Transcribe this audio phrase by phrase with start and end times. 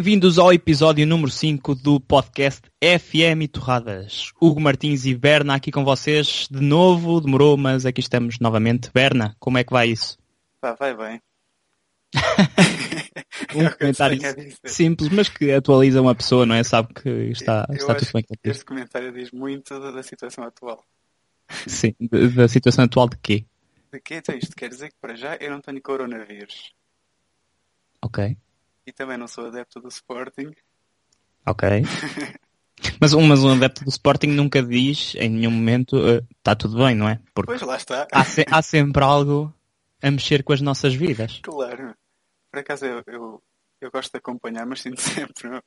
[0.00, 4.32] Bem-vindos ao episódio número 5 do podcast FM Torradas.
[4.40, 7.20] Hugo Martins e Berna aqui com vocês de novo.
[7.20, 8.90] Demorou, mas aqui estamos novamente.
[8.94, 10.18] Berna, como é que vai isso?
[10.58, 11.20] Pá, vai bem.
[13.54, 14.18] um É comentário
[14.64, 16.64] simples, mas que atualiza uma pessoa, não é?
[16.64, 18.24] Sabe que está, Eu está tudo bem.
[18.42, 20.82] Este comentário diz muito da, situação atual.
[21.66, 21.94] Sim,
[22.34, 23.44] da situação atual de quê?
[23.92, 26.72] De que então isto quer dizer que para já eu não tenho coronavírus.
[28.00, 28.34] Ok,
[28.90, 30.50] E também não sou adepto do Sporting.
[31.46, 31.68] ok.
[32.98, 36.78] Mas um, mas um adepto do Sporting nunca diz em nenhum momento eh, está tudo
[36.78, 37.20] bem, não é?
[37.34, 38.08] Porque Pois lá está.
[38.10, 39.54] há, se- há sempre algo
[40.02, 41.40] a mexer com as nossas vidas.
[41.42, 41.94] Claro.
[42.50, 43.42] Por acaso eu, eu,
[43.82, 45.50] eu gosto de acompanhar, mas sinto sempre.
[45.50, 45.62] não?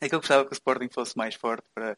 [0.00, 1.96] É que eu gostava que o Sporting fosse mais forte para,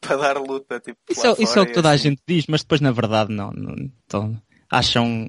[0.00, 0.78] para dar luta.
[0.78, 2.10] Tipo, Isso, é, isso é o que e toda a assim.
[2.10, 3.50] gente diz, mas depois na verdade não.
[3.50, 3.74] não
[4.06, 5.28] então, acham.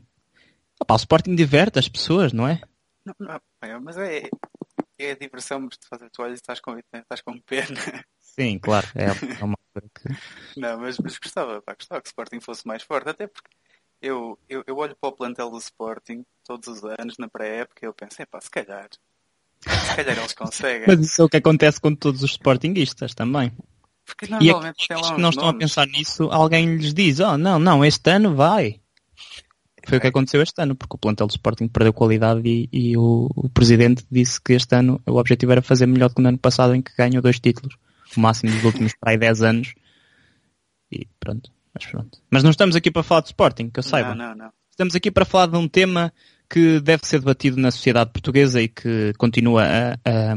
[0.79, 2.61] Opa, o Sporting diverte as pessoas, não é?
[3.03, 4.29] Não, não, é, mas é,
[4.99, 8.05] é a diversão, mas tu fazes tu olhas e estás com, estás com pena.
[8.19, 8.87] Sim, claro.
[8.95, 9.11] É,
[9.43, 10.59] uma coisa que.
[10.59, 13.49] Não, mas, mas gostava, pá, gostava que o Sporting fosse mais forte, até porque
[14.01, 17.87] eu, eu, eu olho para o plantel do Sporting todos os anos, na pré-época, e
[17.87, 18.87] eu penso, epá, se calhar,
[19.59, 20.87] se calhar eles conseguem.
[20.87, 23.51] Mas isso é o que acontece com todos os Sportinguistas também.
[24.05, 25.67] Porque E normalmente tem aqueles que não uns estão a nomes.
[25.67, 28.81] pensar nisso, alguém lhes diz: Oh, não, não, este ano vai.
[29.89, 32.95] Foi o que aconteceu este ano, porque o plantel do Sporting perdeu qualidade e, e
[32.97, 36.29] o, o presidente disse que este ano o objetivo era fazer melhor do que no
[36.29, 37.75] ano passado, em que ganhou dois títulos.
[38.15, 39.73] O máximo dos últimos para aí 10 anos.
[40.91, 41.51] E pronto.
[41.73, 42.19] Mas pronto.
[42.31, 44.15] Mas não estamos aqui para falar de Sporting, que eu saiba.
[44.15, 44.49] Não, não, não.
[44.71, 46.11] Estamos aqui para falar de um tema
[46.49, 50.35] que deve ser debatido na sociedade portuguesa e que continua a, a,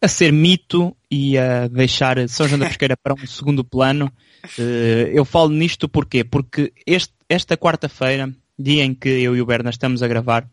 [0.00, 4.10] a ser mito e a deixar São João da Pesqueira para um segundo plano.
[4.58, 6.24] Eh, Eu falo nisto porquê?
[6.24, 10.48] Porque este- esta quarta-feira, dia em que eu e o Berna estamos a gravar,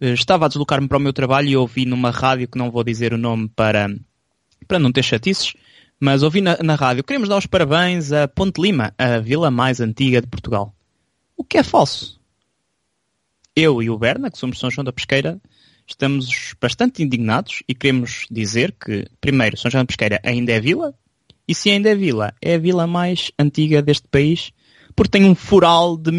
[0.00, 2.84] eh, estava a deslocar-me para o meu trabalho e ouvi numa rádio, que não vou
[2.84, 3.88] dizer o nome para,
[4.68, 5.54] para não ter chatices,
[6.00, 9.80] mas ouvi na, na rádio, queremos dar os parabéns a Ponte Lima, a vila mais
[9.80, 10.74] antiga de Portugal.
[11.36, 12.20] O que é falso.
[13.54, 15.40] Eu e o Berna, que somos São João da Pesqueira,
[15.86, 20.94] estamos bastante indignados e queremos dizer que, primeiro, São João da Pesqueira ainda é vila,
[21.46, 24.52] e se ainda é vila, é a vila mais antiga deste país,
[24.96, 26.10] porque tem um fural de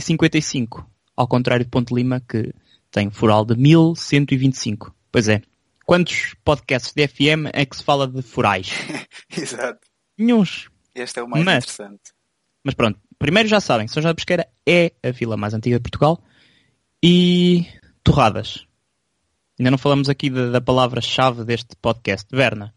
[0.00, 2.52] 1055, ao contrário de Ponte Lima, que
[2.90, 4.94] tem um fural de 1125.
[5.10, 5.42] Pois é.
[5.86, 8.70] Quantos podcasts de FM é que se fala de furais?
[9.34, 9.80] Exato.
[10.18, 10.68] Nenhuns.
[10.94, 12.12] Este é o mais Mas- interessante.
[12.64, 15.82] Mas pronto, primeiro já sabem, São João da Pesqueira é a vila mais antiga de
[15.82, 16.20] Portugal
[17.02, 17.64] e
[18.02, 18.66] torradas.
[19.58, 22.74] Ainda não falamos aqui da, da palavra-chave deste podcast, Berna.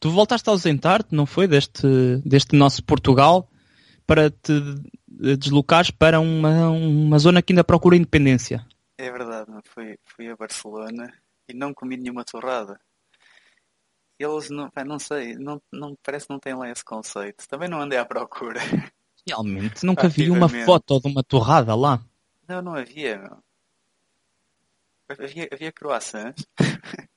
[0.00, 1.86] Tu voltaste a ausentar-te, não foi, deste,
[2.24, 3.48] deste nosso Portugal
[4.08, 4.52] para te
[5.22, 8.66] eh, deslocares para uma, uma zona que ainda procura independência.
[8.96, 9.50] É verdade?
[9.64, 11.12] Fui, fui a Barcelona
[11.46, 12.80] e não comi nenhuma torrada.
[14.18, 17.46] Eles não, não sei, não, não, parece que não têm lá esse conceito.
[17.46, 18.58] Também não andei à procura.
[19.28, 22.00] Realmente, nunca vi uma foto de uma torrada lá.
[22.48, 23.38] Não, não havia, meu.
[25.10, 26.46] Havia, havia croissants.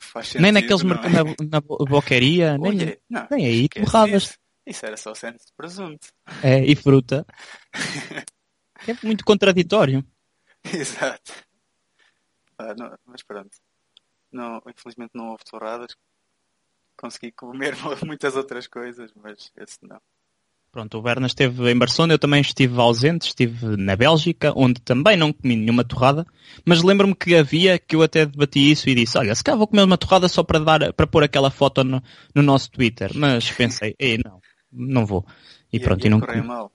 [0.00, 0.94] Faz nem sentido, naqueles não é?
[0.94, 4.38] mercados na, na bo- boqueria, nem, Olha, não, nem aí, torradas.
[4.66, 4.86] Isso.
[4.86, 6.08] Era só centro de presunto.
[6.42, 7.26] É, e fruta.
[8.86, 10.04] É muito contraditório.
[10.64, 11.32] Exato.
[12.58, 13.56] Ah, não, mas pronto.
[14.30, 15.96] Não, infelizmente não houve torradas.
[16.96, 20.00] Consegui comer muitas outras coisas, mas esse não.
[20.70, 25.16] Pronto, o Berna esteve em Barcelona, eu também estive ausente, estive na Bélgica, onde também
[25.16, 26.26] não comi nenhuma torrada,
[26.66, 29.68] mas lembro-me que havia, que eu até debati isso e disse, olha, se calhar vou
[29.68, 32.02] comer uma torrada só para dar, para pôr aquela foto no,
[32.34, 34.40] no nosso Twitter, mas pensei, ei, não,
[34.74, 35.24] não vou.
[35.72, 36.42] E, pronto, ia e não comi.
[36.42, 36.72] mal.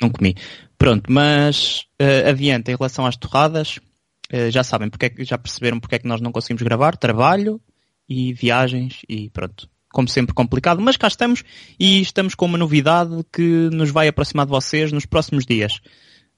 [0.00, 0.34] Não comi.
[0.76, 3.80] Pronto, mas eh, adiante, em relação às torradas,
[4.30, 7.60] eh, já sabem, porque é já perceberam porque é que nós não conseguimos gravar, trabalho
[8.08, 9.68] e viagens e pronto.
[9.90, 11.42] Como sempre complicado, mas cá estamos
[11.80, 15.80] e estamos com uma novidade que nos vai aproximar de vocês nos próximos dias.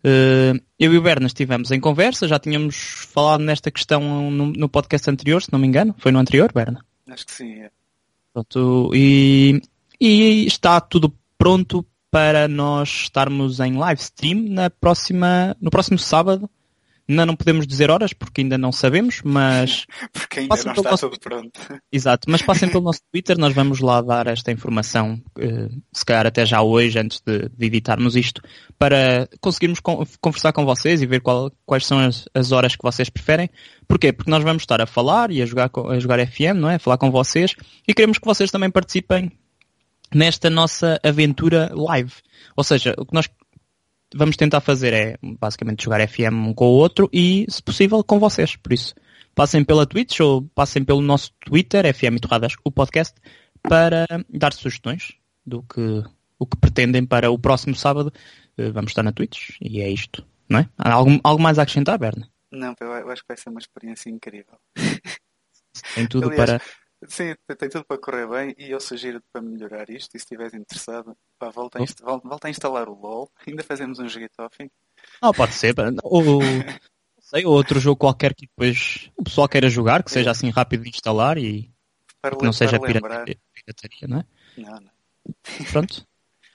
[0.05, 2.77] Eh, eu e o Berna estivemos em conversa, já tínhamos
[3.13, 5.95] falado nesta questão no, no podcast anterior, se não me engano.
[5.99, 6.85] Foi no anterior, Berna?
[7.09, 7.53] Acho que sim.
[7.63, 7.71] é.
[8.33, 9.61] Pronto, e,
[10.01, 16.49] e está tudo pronto para nós estarmos em live stream na próxima, no próximo sábado.
[17.11, 21.09] Ainda não podemos dizer horas porque ainda não sabemos, mas Porque ainda não está nosso-
[21.09, 21.59] tudo pronto.
[21.91, 26.27] exato, mas passem pelo nosso Twitter, nós vamos lá dar esta informação, eh, se calhar
[26.27, 28.43] até já hoje, antes de, editarmos isto,
[28.79, 32.83] para conseguirmos con- conversar com vocês e ver qual- quais são as, as horas que
[32.83, 33.49] vocês preferem.
[33.87, 34.13] Porquê?
[34.13, 36.75] Porque nós vamos estar a falar e a jogar, a jogar FM, não é?
[36.75, 37.55] A falar com vocês
[37.89, 39.33] e queremos que vocês também participem
[40.15, 42.13] nesta nossa aventura live.
[42.57, 43.29] Ou seja, o que nós
[44.15, 48.19] vamos tentar fazer é basicamente jogar FM um com o outro e, se possível, com
[48.19, 48.57] vocês.
[48.57, 48.95] Por isso,
[49.35, 53.15] passem pela Twitch ou passem pelo nosso Twitter, FM Torradas, o podcast,
[53.63, 55.15] para dar sugestões
[55.45, 56.03] do que,
[56.39, 58.13] o que pretendem para o próximo sábado.
[58.59, 60.69] Uh, vamos estar na Twitch e é isto, não é?
[60.77, 62.29] Há algo, algo mais a acrescentar, Berna?
[62.51, 64.59] Não, eu acho que vai ser uma experiência incrível.
[65.95, 66.63] Tem tudo Aliás, para.
[67.07, 70.53] Sim, tem tudo para correr bem e eu sugiro para melhorar isto e se estiveres
[70.53, 72.01] interessado, pá, volta, a inst...
[72.01, 74.71] volta a instalar o LOL, ainda fazemos um joguete off.
[75.23, 76.23] Ah, pode ser, ou,
[77.21, 80.91] sei, outro jogo qualquer que depois o pessoal queira jogar, que seja assim rápido de
[80.91, 81.73] instalar e
[82.21, 84.25] para não seja pirataria, não é?
[84.57, 85.65] Não, não.
[85.71, 86.05] Pronto.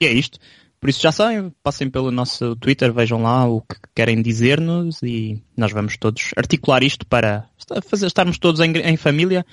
[0.00, 0.38] E é isto.
[0.78, 5.42] Por isso já sabem, passem pelo nosso Twitter, vejam lá o que querem dizer-nos e
[5.56, 7.48] nós vamos todos articular isto para
[7.88, 9.46] fazer, estarmos todos em, em família,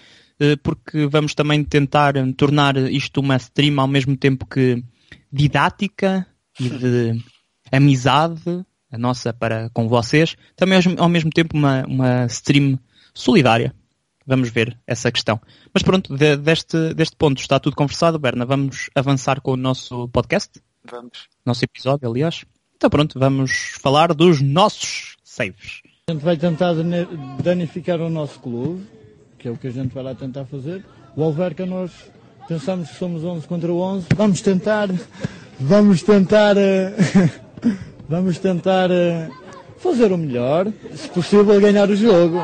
[0.64, 4.84] porque vamos também tentar tornar isto uma stream ao mesmo tempo que
[5.32, 6.26] didática
[6.60, 7.24] e de
[7.72, 12.78] amizade, a nossa para com vocês, também ao mesmo tempo uma, uma stream
[13.14, 13.74] solidária.
[14.26, 15.40] Vamos ver essa questão.
[15.74, 18.46] Mas pronto, de, deste, deste ponto está tudo conversado, Berna.
[18.46, 20.62] Vamos avançar com o nosso podcast?
[20.84, 21.28] Vamos.
[21.46, 22.46] Nosso episódio, aliás.
[22.76, 25.82] Então pronto, vamos falar dos nossos saves.
[26.08, 26.74] A gente vai tentar
[27.44, 28.86] danificar o nosso clube,
[29.42, 30.86] que é o que a gente vai lá tentar fazer.
[31.16, 31.92] O Alverca nós
[32.48, 34.06] pensamos que somos 11 contra 11.
[34.16, 34.88] Vamos tentar,
[35.60, 36.94] vamos tentar, eh,
[38.08, 39.30] vamos tentar eh,
[39.78, 42.38] fazer o melhor, se possível ganhar o jogo.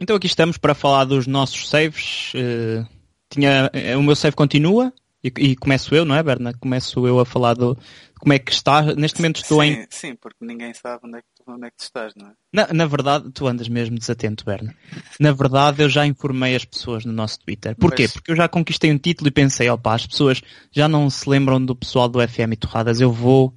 [0.00, 2.32] Então aqui estamos para falar dos nossos saves.
[2.34, 2.86] Uh,
[3.28, 6.54] tinha, o meu save continua, e, e, começo eu, não é, Berna?
[6.54, 7.76] Começo eu a falar do
[8.18, 8.82] como é que está.
[8.94, 9.86] Neste momento estou sim, em.
[9.90, 12.32] Sim, porque ninguém sabe onde é, que tu, onde é que tu estás, não é?
[12.52, 14.74] Na, na verdade, tu andas mesmo desatento, Berna.
[15.18, 17.76] Na verdade, eu já informei as pessoas no nosso Twitter.
[17.76, 18.08] Porquê?
[18.08, 20.40] Porque eu já conquistei um título e pensei, opa, as pessoas
[20.72, 23.54] já não se lembram do pessoal do FM e Torradas, eu vou.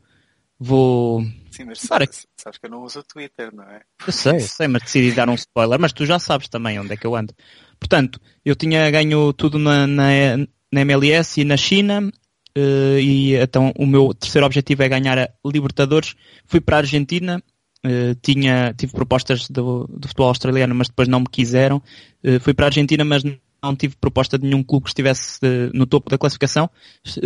[0.60, 1.22] Vou.
[1.52, 3.82] Sim, mas sabes, sabes que eu não uso o Twitter, não é?
[4.06, 6.94] Eu sei, eu sei, mas decidi dar um spoiler, mas tu já sabes também onde
[6.94, 7.34] é que eu ando.
[7.80, 10.08] Portanto, eu tinha ganho tudo na, na
[10.74, 12.12] na MLS e na China.
[12.58, 16.16] Uh, e então o meu terceiro objetivo é ganhar a Libertadores.
[16.46, 17.42] Fui para a Argentina,
[17.86, 21.82] uh, tinha, tive propostas do, do, futebol australiano, mas depois não me quiseram.
[22.24, 25.40] Uh, fui para a Argentina, mas não tive proposta de nenhum clube que estivesse
[25.74, 26.70] no topo da classificação.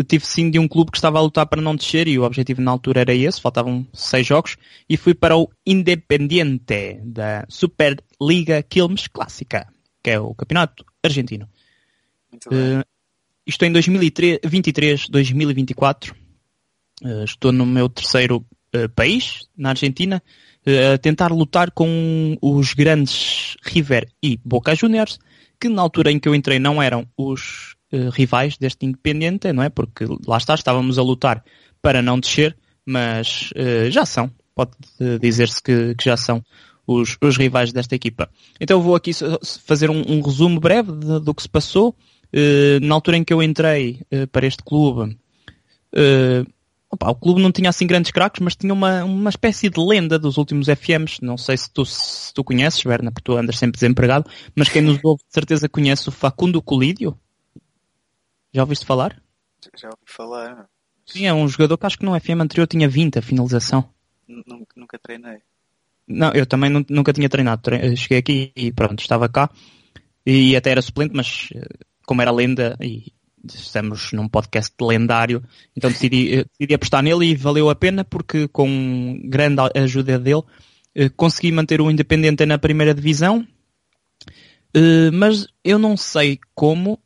[0.07, 2.61] Tive sim de um clube que estava a lutar para não descer e o objetivo
[2.61, 4.55] na altura era esse, faltavam seis jogos.
[4.87, 9.67] E fui para o Independiente da Superliga Quilmes Clássica,
[10.03, 11.49] que é o campeonato argentino.
[12.31, 12.83] Muito bem.
[13.47, 16.13] Isto em 2023, 2024.
[17.01, 18.45] Uh, estou no meu terceiro
[18.75, 20.21] uh, país, na Argentina,
[20.67, 25.17] uh, a tentar lutar com os grandes River e Boca Juniors,
[25.57, 27.77] que na altura em que eu entrei não eram os
[28.13, 29.69] rivais deste Independente, não é?
[29.69, 31.41] Porque lá está, estávamos a lutar
[31.81, 33.49] para não descer, mas
[33.89, 34.29] já são.
[34.53, 34.71] Pode
[35.21, 36.43] dizer-se que, que, já são
[36.85, 38.29] os, os, rivais desta equipa.
[38.59, 39.11] Então vou aqui
[39.65, 41.95] fazer um, um resumo breve de, do que se passou.
[42.33, 45.17] Uh, na altura em que eu entrei uh, para este clube,
[45.93, 46.53] uh,
[46.89, 50.19] opa, o clube não tinha assim grandes craques, mas tinha uma, uma espécie de lenda
[50.19, 51.19] dos últimos FMs.
[51.21, 54.81] Não sei se tu, se tu conheces, Berna, porque tu andas sempre desempregado, mas quem
[54.81, 57.17] nos ouve de certeza conhece o Facundo Colídio.
[58.53, 59.21] Já ouviste falar?
[59.77, 60.67] Já ouvi falar.
[61.05, 63.89] Sim, é um jogador que acho que no FM anterior tinha 20 a finalização.
[64.27, 65.37] Nunca, nunca treinei.
[66.05, 67.61] Não, eu também nunca tinha treinado.
[67.95, 69.49] Cheguei aqui e pronto, estava cá.
[70.25, 71.49] E até era suplente, mas
[72.07, 73.11] como era lenda e
[73.45, 75.43] estamos num podcast lendário,
[75.75, 80.41] então decidi, decidi apostar nele e valeu a pena porque com grande ajuda dele
[80.95, 83.45] eh, consegui manter o Independente na primeira divisão,
[84.73, 86.99] eh, mas eu não sei como,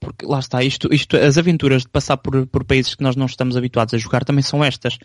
[0.00, 3.26] porque lá está, isto, isto, as aventuras de passar por, por países que nós não
[3.26, 4.98] estamos habituados a jogar também são estas.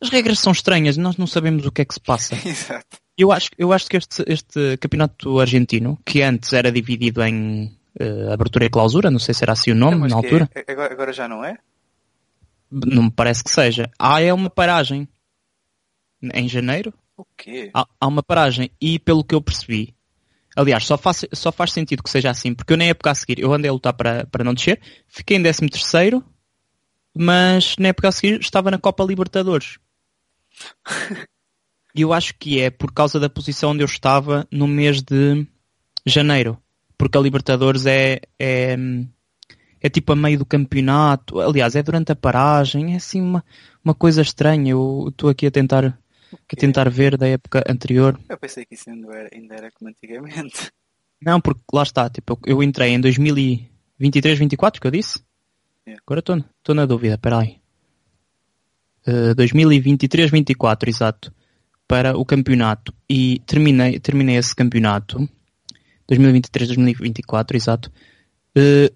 [0.00, 2.36] As regras são estranhas, nós não sabemos o que é que se passa.
[2.46, 2.98] Exato.
[3.16, 8.32] Eu acho, eu acho que este, este campeonato argentino, que antes era dividido em uh,
[8.32, 10.48] abertura e clausura, não sei se era assim o nome não, na altura.
[10.54, 11.58] É, agora, já não é?
[12.70, 13.90] Não me parece que seja.
[13.98, 15.08] Há é uma paragem
[16.22, 16.92] em janeiro.
[17.16, 17.70] O quê?
[17.74, 19.94] Há, há uma paragem e pelo que eu percebi,
[20.54, 23.40] aliás, só faz, só faz sentido que seja assim, porque eu na época a seguir,
[23.40, 26.24] eu andei a lutar para, para não descer, fiquei em 13 terceiro,
[27.16, 29.78] mas na época a seguir estava na Copa Libertadores.
[31.94, 35.44] E eu acho que é por causa da posição onde eu estava no mês de
[36.06, 36.56] janeiro
[36.98, 38.76] porque a Libertadores é, é,
[39.80, 43.44] é tipo a meio do campeonato, aliás, é durante a paragem, é assim uma,
[43.84, 44.72] uma coisa estranha.
[44.72, 48.18] Eu estou aqui a tentar, a tentar ver da época anterior.
[48.28, 50.72] Eu pensei que isso ainda era, ainda era como antigamente.
[51.22, 55.20] Não, porque lá está, tipo, eu entrei em 2023, 24, que eu disse.
[55.86, 56.02] Yeah.
[56.04, 57.58] Agora estou na dúvida, espera aí.
[59.06, 61.32] Uh, 2023, 24, exato,
[61.86, 62.92] para o campeonato.
[63.08, 65.28] E terminei, terminei esse campeonato
[66.08, 67.92] 2023, 2024, exato.
[68.56, 68.92] Uh,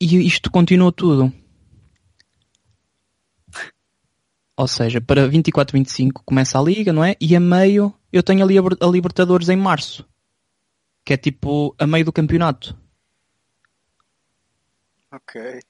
[0.00, 1.32] e isto continua tudo.
[4.56, 7.14] Ou seja, para 24, 25 começa a liga, não é?
[7.20, 10.06] E a meio eu tenho ali a Libertadores em março.
[11.04, 12.76] Que é tipo a meio do campeonato.
[15.12, 15.60] Ok.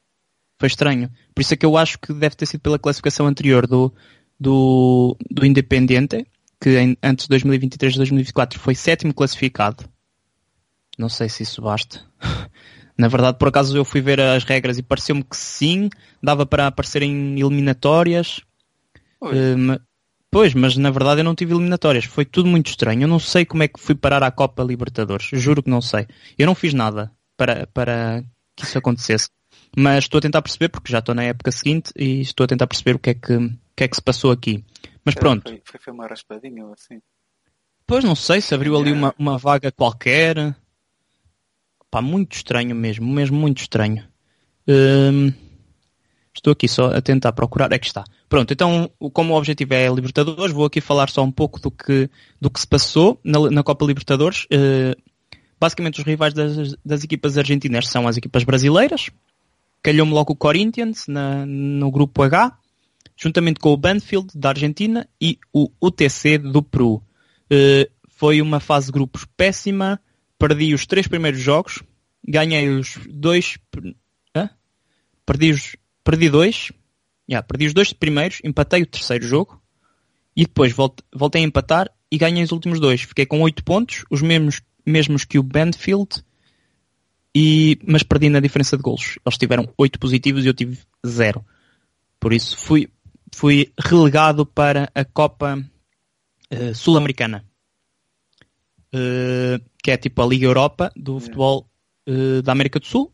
[0.58, 1.10] Foi estranho.
[1.34, 3.92] Por isso é que eu acho que deve ter sido pela classificação anterior do,
[4.38, 6.26] do, do Independente,
[6.60, 9.84] que em, antes de 2023 e 2024 foi sétimo classificado.
[10.96, 12.00] Não sei se isso basta.
[12.98, 15.90] Na verdade, por acaso eu fui ver as regras e pareceu-me que sim,
[16.22, 18.40] dava para aparecer em eliminatórias.
[19.20, 19.78] Uh,
[20.30, 22.06] pois, mas na verdade eu não tive eliminatórias.
[22.06, 23.02] Foi tudo muito estranho.
[23.02, 25.28] Eu não sei como é que fui parar à Copa Libertadores.
[25.34, 26.06] Juro que não sei.
[26.38, 28.24] Eu não fiz nada para, para
[28.56, 29.28] que isso acontecesse.
[29.76, 32.66] Mas estou a tentar perceber, porque já estou na época seguinte e estou a tentar
[32.66, 34.64] perceber o que é que, o que, é que se passou aqui.
[35.04, 35.50] Mas pronto.
[35.50, 36.98] Foi, foi, foi uma raspadinha ou assim?
[37.86, 40.56] Pois não sei, se abriu ali uma, uma vaga qualquer.
[41.96, 44.06] Pá, muito estranho mesmo, mesmo muito estranho.
[44.68, 45.32] Hum,
[46.34, 47.72] estou aqui só a tentar procurar.
[47.72, 48.04] É que está.
[48.28, 52.10] Pronto, então, como o objetivo é Libertadores, vou aqui falar só um pouco do que,
[52.38, 54.44] do que se passou na, na Copa Libertadores.
[54.44, 54.94] Uh,
[55.58, 59.08] basicamente, os rivais das, das equipas argentinas são as equipas brasileiras.
[59.82, 62.58] Calhou-me logo o Corinthians na, no grupo H,
[63.16, 67.02] juntamente com o Banfield da Argentina e o UTC do Peru.
[67.50, 69.98] Uh, foi uma fase de grupos péssima
[70.38, 71.82] perdi os três primeiros jogos,
[72.26, 73.58] ganhei os dois.
[74.34, 74.50] Hã?
[75.24, 76.72] Perdi, os, perdi dois.
[77.28, 79.60] Yeah, perdi os dois primeiros, empatei o terceiro jogo
[80.36, 83.02] e depois voltei a empatar e ganhei os últimos dois.
[83.02, 86.22] Fiquei com oito pontos, os mesmos, mesmos que o Bandfield,
[87.34, 89.18] e, mas perdi na diferença de golos.
[89.24, 91.44] Eles tiveram oito positivos e eu tive zero.
[92.20, 92.88] Por isso fui,
[93.34, 95.58] fui relegado para a Copa
[96.52, 97.44] uh, Sul-Americana.
[98.96, 101.68] Uh, que é tipo a Liga Europa do futebol
[102.08, 103.12] uh, da América do Sul.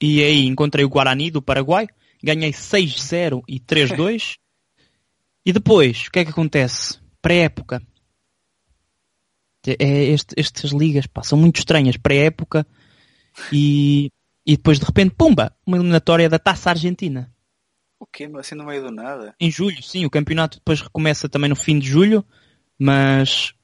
[0.00, 1.88] E aí encontrei o Guarani do Paraguai,
[2.22, 4.36] ganhei 6-0 e 3-2.
[5.46, 6.98] e depois, o que é que acontece?
[7.22, 7.80] Pré-época.
[9.66, 11.96] É, este, estas ligas pá, são muito estranhas.
[11.96, 12.66] Pré-época
[13.52, 14.10] e,
[14.44, 17.32] e depois de repente, pumba, uma eliminatória da Taça Argentina.
[17.98, 18.28] O quê?
[18.36, 19.34] Assim no meio do nada?
[19.40, 20.04] Em julho, sim.
[20.04, 22.24] O campeonato depois recomeça também no fim de julho,
[22.76, 23.54] mas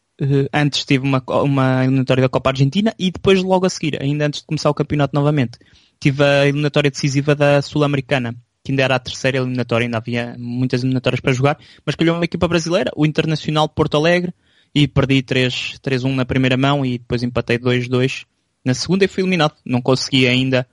[0.52, 4.40] antes tive uma, uma eliminatória da Copa Argentina e depois logo a seguir, ainda antes
[4.40, 5.58] de começar o campeonato novamente,
[6.00, 8.34] tive a eliminatória decisiva da Sul-Americana,
[8.64, 12.25] que ainda era a terceira eliminatória, ainda havia muitas eliminatórias para jogar, mas calhou uma
[12.25, 14.32] equipa brasileira, o Internacional Porto Alegre,
[14.75, 18.26] e perdi 3-1 na primeira mão e depois empatei 2-2
[18.64, 19.54] na segunda e fui eliminado.
[19.64, 20.66] Não consegui ainda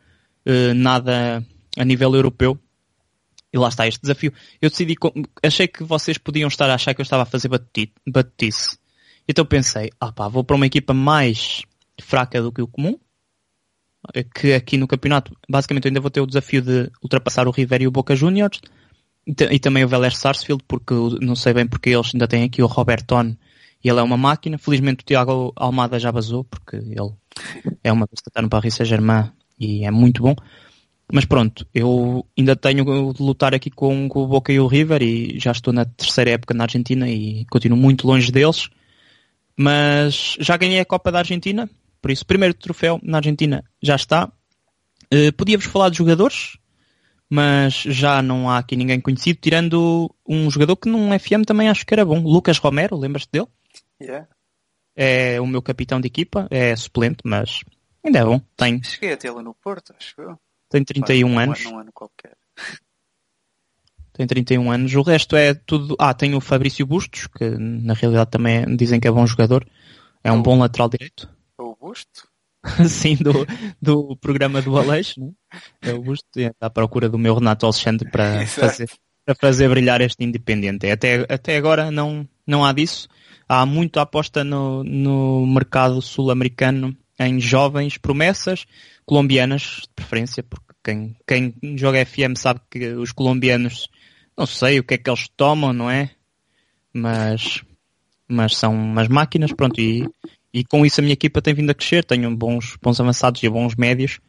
[0.45, 1.45] uh, nada
[1.77, 2.59] a nível europeu.
[3.53, 4.33] E lá está este desafio.
[4.61, 4.95] Eu decidi,
[5.41, 7.49] achei que vocês podiam estar a achar que eu estava a fazer
[8.05, 8.77] batutice
[9.27, 11.63] então pensei, ah pá, vou para uma equipa mais
[12.01, 12.97] fraca do que o comum,
[14.35, 17.87] que aqui no campeonato, basicamente ainda vou ter o desafio de ultrapassar o River e
[17.87, 18.61] o Boca Juniors,
[19.25, 22.67] e, também o Vélez Sarsfield, porque não sei bem porque eles ainda têm aqui o
[22.67, 23.35] Roberton
[23.83, 24.57] e ele é uma máquina.
[24.57, 27.11] Felizmente o Tiago Almada já vazou, porque ele
[27.83, 30.35] é uma pessoa que está no Paris Saint-Germain e é muito bom.
[31.11, 35.01] Mas pronto, eu ainda tenho de lutar aqui com, com o Boca e o River
[35.01, 38.69] e já estou na terceira época na Argentina e continuo muito longe deles.
[39.57, 41.69] Mas já ganhei a Copa da Argentina,
[42.01, 44.31] por isso, primeiro troféu na Argentina já está.
[45.13, 46.57] Uh, Podia-vos falar de jogadores,
[47.29, 51.85] mas já não há aqui ninguém conhecido, tirando um jogador que num FM também acho
[51.85, 53.47] que era bom, Lucas Romero, lembras-te dele?
[54.01, 54.27] Yeah.
[54.95, 57.61] É o meu capitão de equipa, é suplente, mas
[58.03, 58.41] ainda é bom.
[58.55, 58.83] Tem...
[58.83, 60.39] Cheguei a tê-lo no Porto, acho eu.
[60.69, 61.65] Tem 31 Faz anos.
[61.65, 62.35] Um ano qualquer
[64.15, 64.95] tem 31 anos.
[64.95, 65.95] O resto é tudo.
[65.99, 69.67] Ah, tem o Fabrício Bustos, que na realidade também dizem que é bom jogador.
[70.23, 70.41] É um o...
[70.41, 71.29] bom lateral direito.
[71.57, 72.27] O Busto?
[72.89, 73.45] Sim, do,
[73.81, 75.31] do programa do Aleixo, né?
[75.81, 76.39] é o Busto.
[76.39, 78.89] E está à procura do meu Renato Alexandre para fazer,
[79.25, 80.89] para fazer brilhar este Independente.
[80.89, 83.09] Até, até agora não, não há disso.
[83.49, 88.65] Há muito aposta no, no mercado sul-americano em jovens promessas
[89.05, 93.89] colombianas, de preferência, porque quem, quem joga FM sabe que os colombianos
[94.37, 96.11] não sei o que é que eles tomam, não é?
[96.93, 97.63] Mas,
[98.27, 100.07] mas são umas máquinas, pronto, e,
[100.53, 103.49] e com isso a minha equipa tem vindo a crescer, tenho bons, bons avançados e
[103.49, 104.19] bons médios,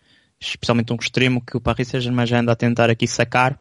[0.40, 3.58] especialmente um extremo que o Paris Saint-Germain já anda a tentar aqui sacar,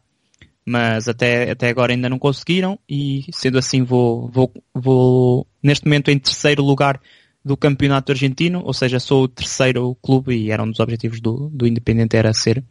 [0.64, 6.10] mas até, até agora ainda não conseguiram e sendo assim vou, vou, vou neste momento
[6.10, 7.00] em terceiro lugar
[7.44, 11.48] do campeonato argentino, ou seja, sou o terceiro clube e era um dos objetivos do,
[11.50, 12.64] do Independente era ser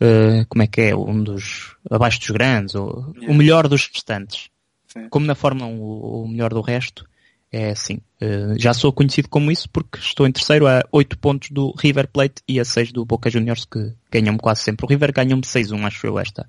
[0.00, 3.32] uh, como é que é, um dos, abaixo dos grandes, ou, yeah.
[3.32, 4.48] o melhor dos restantes.
[4.86, 5.08] Sim.
[5.08, 7.06] Como na Fórmula 1, o, melhor do resto,
[7.50, 8.00] é assim.
[8.20, 12.08] Uh, já sou conhecido como isso porque estou em terceiro a 8 pontos do River
[12.08, 14.86] Plate e a 6 do Boca Juniors que ganham-me quase sempre.
[14.86, 16.48] O River ganhou-me 6-1, acho eu, esta,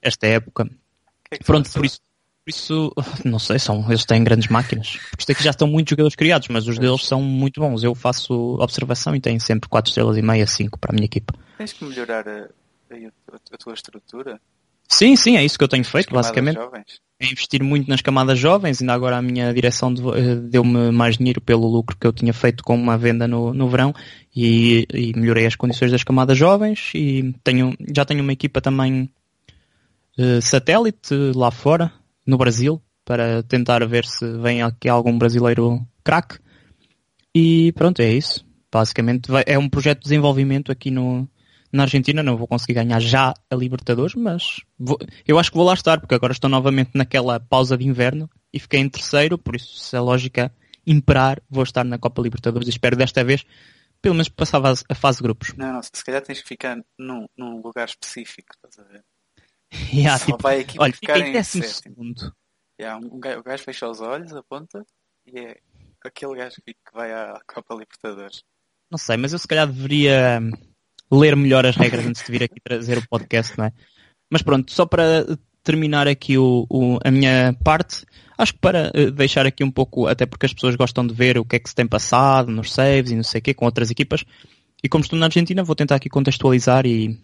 [0.00, 0.66] esta época.
[0.66, 2.00] Que é que Pronto, por isso,
[2.44, 2.92] por isso,
[3.24, 4.98] não sei, são, eles têm grandes máquinas.
[5.10, 7.82] Porque isto aqui já estão muitos jogadores criados, mas os deles são muito bons.
[7.82, 11.34] Eu faço observação e tenho sempre 4 estrelas e meia, 5 para a minha equipa.
[11.58, 12.48] Tens que melhorar a,
[12.90, 14.40] a- a tua estrutura.
[14.88, 16.56] Sim, sim, é isso que eu tenho feito, basicamente.
[16.56, 17.00] Jovens.
[17.18, 21.40] É investir muito nas camadas jovens, ainda agora a minha direção eh, deu-me mais dinheiro
[21.40, 23.94] pelo lucro que eu tinha feito com uma venda no, no verão
[24.34, 29.08] e, e melhorei as condições das camadas jovens e tenho, já tenho uma equipa também
[30.18, 31.92] eh, satélite lá fora,
[32.26, 36.38] no Brasil, para tentar ver se vem aqui algum brasileiro craque.
[37.34, 38.44] E pronto, é isso.
[38.72, 41.28] Basicamente é um projeto de desenvolvimento aqui no,
[41.74, 42.22] na Argentina.
[42.22, 46.00] Não vou conseguir ganhar já a Libertadores, mas vou- eu acho que vou lá estar,
[46.00, 49.96] porque agora estou novamente naquela pausa de inverno e fiquei em terceiro, por isso se
[49.96, 50.52] a lógica
[50.86, 53.44] imperar, vou estar na Copa Libertadores e espero desta vez
[54.00, 55.54] pelo menos passar a fase- de grupos.
[55.56, 59.02] Não, não, se calhar tens que ficar num, num lugar específico, estás a ver?
[60.06, 62.34] Há, Só tipo, vai a equipa olha, ficar fica em décimo segundo.
[62.78, 64.84] Yeah, um o gajo fecha os olhos, aponta,
[65.26, 65.56] e é
[66.04, 68.42] aquele gajo que que vai à Copa Libertadores.
[68.90, 70.50] Não sei, mas eu se calhar deveria hum,
[71.18, 73.72] ler melhor as regras antes de vir aqui trazer o podcast, não é?
[74.30, 75.24] Mas pronto, só para
[75.62, 78.04] terminar aqui o, o- a minha parte,
[78.36, 81.38] acho que para eh, deixar aqui um pouco, até porque as pessoas gostam de ver
[81.38, 83.64] o que é que se tem passado nos saves e não sei o quê, com
[83.64, 84.24] outras equipas,
[84.82, 87.18] e como estou na Argentina, vou tentar aqui contextualizar e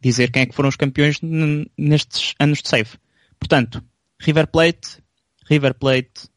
[0.00, 1.18] dizer quem é que foram os campeões
[1.76, 2.90] nestes anos de save.
[3.38, 3.82] Portanto,
[4.20, 4.98] River Plate,
[5.48, 6.28] River Plate,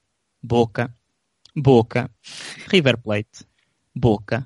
[0.43, 0.93] Boca,
[1.55, 2.11] Boca,
[2.69, 3.45] River Plate,
[3.95, 4.45] Boca,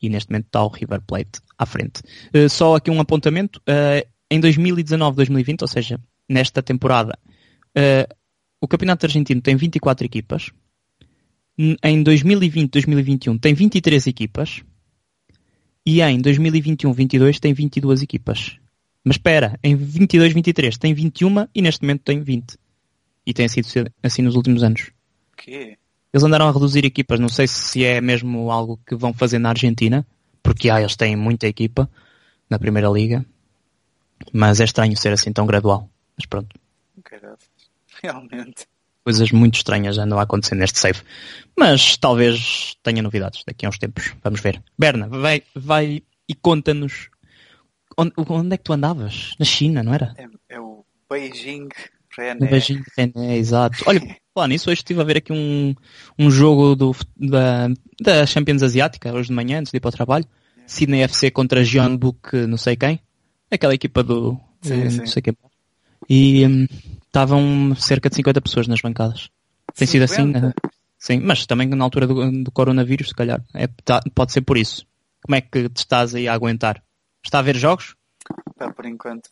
[0.00, 2.00] e neste momento está o River Plate à frente.
[2.34, 3.60] Uh, só aqui um apontamento.
[3.68, 7.18] uh, em 2019-2020, ou seja, nesta temporada,
[7.76, 8.14] uh,
[8.60, 10.50] o Campeonato Argentino tem 24 equipas.
[11.82, 14.62] Em 2020-2021 tem 23 equipas.
[15.84, 18.58] E em 2021-22 tem 22 equipas.
[19.02, 22.56] Mas espera, em 22-23 tem 21 e neste momento tem 20.
[23.26, 23.66] E tem sido
[24.02, 24.90] assim nos últimos anos.
[25.32, 25.78] O quê?
[26.12, 29.50] Eles andaram a reduzir equipas, não sei se é mesmo algo que vão fazer na
[29.50, 30.06] Argentina,
[30.42, 31.88] porque ah, eles têm muita equipa
[32.48, 33.24] na Primeira Liga,
[34.32, 35.88] mas é estranho ser assim tão gradual.
[36.16, 36.58] Mas pronto,
[37.04, 37.38] Caralho.
[38.02, 38.66] Realmente.
[39.04, 41.00] coisas muito estranhas andam a acontecer neste save.
[41.56, 44.14] Mas talvez tenha novidades daqui a uns tempos.
[44.22, 44.62] Vamos ver.
[44.78, 47.10] Berna, vai, vai e conta-nos
[47.96, 49.34] onde, onde é que tu andavas?
[49.38, 50.14] Na China, não era?
[50.16, 51.68] É, é o Beijing
[52.16, 52.46] René.
[52.46, 53.82] Beijing de René, exato.
[53.86, 54.00] Olha,
[54.38, 55.74] falar nisso, hoje estive a ver aqui um,
[56.16, 57.68] um jogo do, da,
[58.00, 60.24] da Champions Asiática, hoje de manhã, antes de ir para o trabalho.
[60.64, 63.00] Sydney FC contra Jeonbuk, não sei quem.
[63.50, 64.38] Aquela equipa do...
[64.62, 64.98] Sim, eh, sim.
[64.98, 65.36] Não sei quem.
[66.08, 66.66] E hum,
[67.04, 69.28] estavam cerca de 50 pessoas nas bancadas.
[69.74, 70.40] Tem sido assim, 50?
[70.40, 70.52] né?
[70.96, 73.42] sim, mas também na altura do, do coronavírus, se calhar.
[73.54, 74.86] É, tá- pode ser por isso.
[75.24, 76.80] Como é que te estás aí a aguentar?
[77.24, 77.96] Está a ver jogos?
[78.56, 79.30] Pá, por enquanto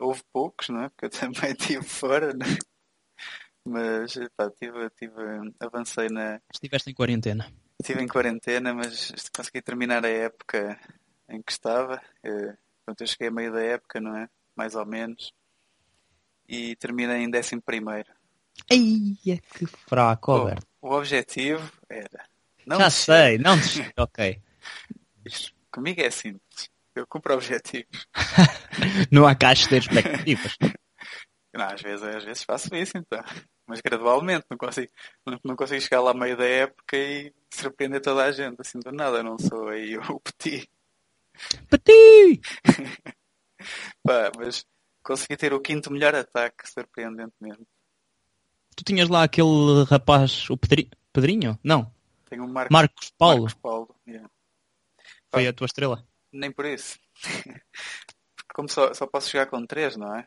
[0.00, 0.88] houve poucos, não é?
[0.90, 2.56] Porque eu também estive fora, né?
[3.66, 5.14] Mas pá, tive, tive,
[5.60, 6.40] avancei na.
[6.52, 7.50] Estiveste em quarentena.
[7.80, 10.78] Estive em quarentena, mas consegui terminar a época
[11.28, 12.00] em que estava.
[12.22, 14.28] Eh, Pronto, eu cheguei a meio da época, não é?
[14.54, 15.32] Mais ou menos.
[16.46, 18.12] E terminei em décimo primeiro.
[18.70, 20.66] Eia, que fraco, Alberto.
[20.82, 22.28] o objetivo era.
[22.66, 24.40] Não Já sei, não descer, ok.
[25.70, 26.70] Comigo é simples.
[26.94, 28.06] Eu cumpro objetivos.
[29.10, 30.56] Não há caixa de expectativas.
[31.52, 33.22] Não, às vezes, às vezes faço isso então.
[33.66, 34.92] Mas gradualmente, não consigo,
[35.26, 38.92] não, não consigo chegar lá meio da época e surpreender toda a gente, assim do
[38.92, 40.68] nada, não sou aí o petit.
[41.68, 42.40] Pati!
[44.02, 44.66] Pá, mas
[45.02, 47.66] consegui ter o quinto melhor ataque, surpreendentemente.
[48.76, 50.90] Tu tinhas lá aquele rapaz, o Pedri...
[51.12, 51.58] Pedrinho?
[51.62, 51.92] Não.
[52.28, 53.42] Tenho um Marcos, Marcos Paulo.
[53.42, 53.96] Marcos Paulo.
[54.06, 54.28] yeah.
[55.30, 56.06] Foi a tua estrela?
[56.32, 56.98] Nem por isso.
[58.54, 60.26] Como só, só posso jogar com três, não é?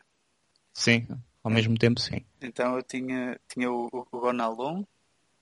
[0.74, 1.06] Sim.
[1.42, 2.24] Ao mesmo tempo, sim.
[2.40, 4.84] Então eu tinha, tinha o, o, Gonalon,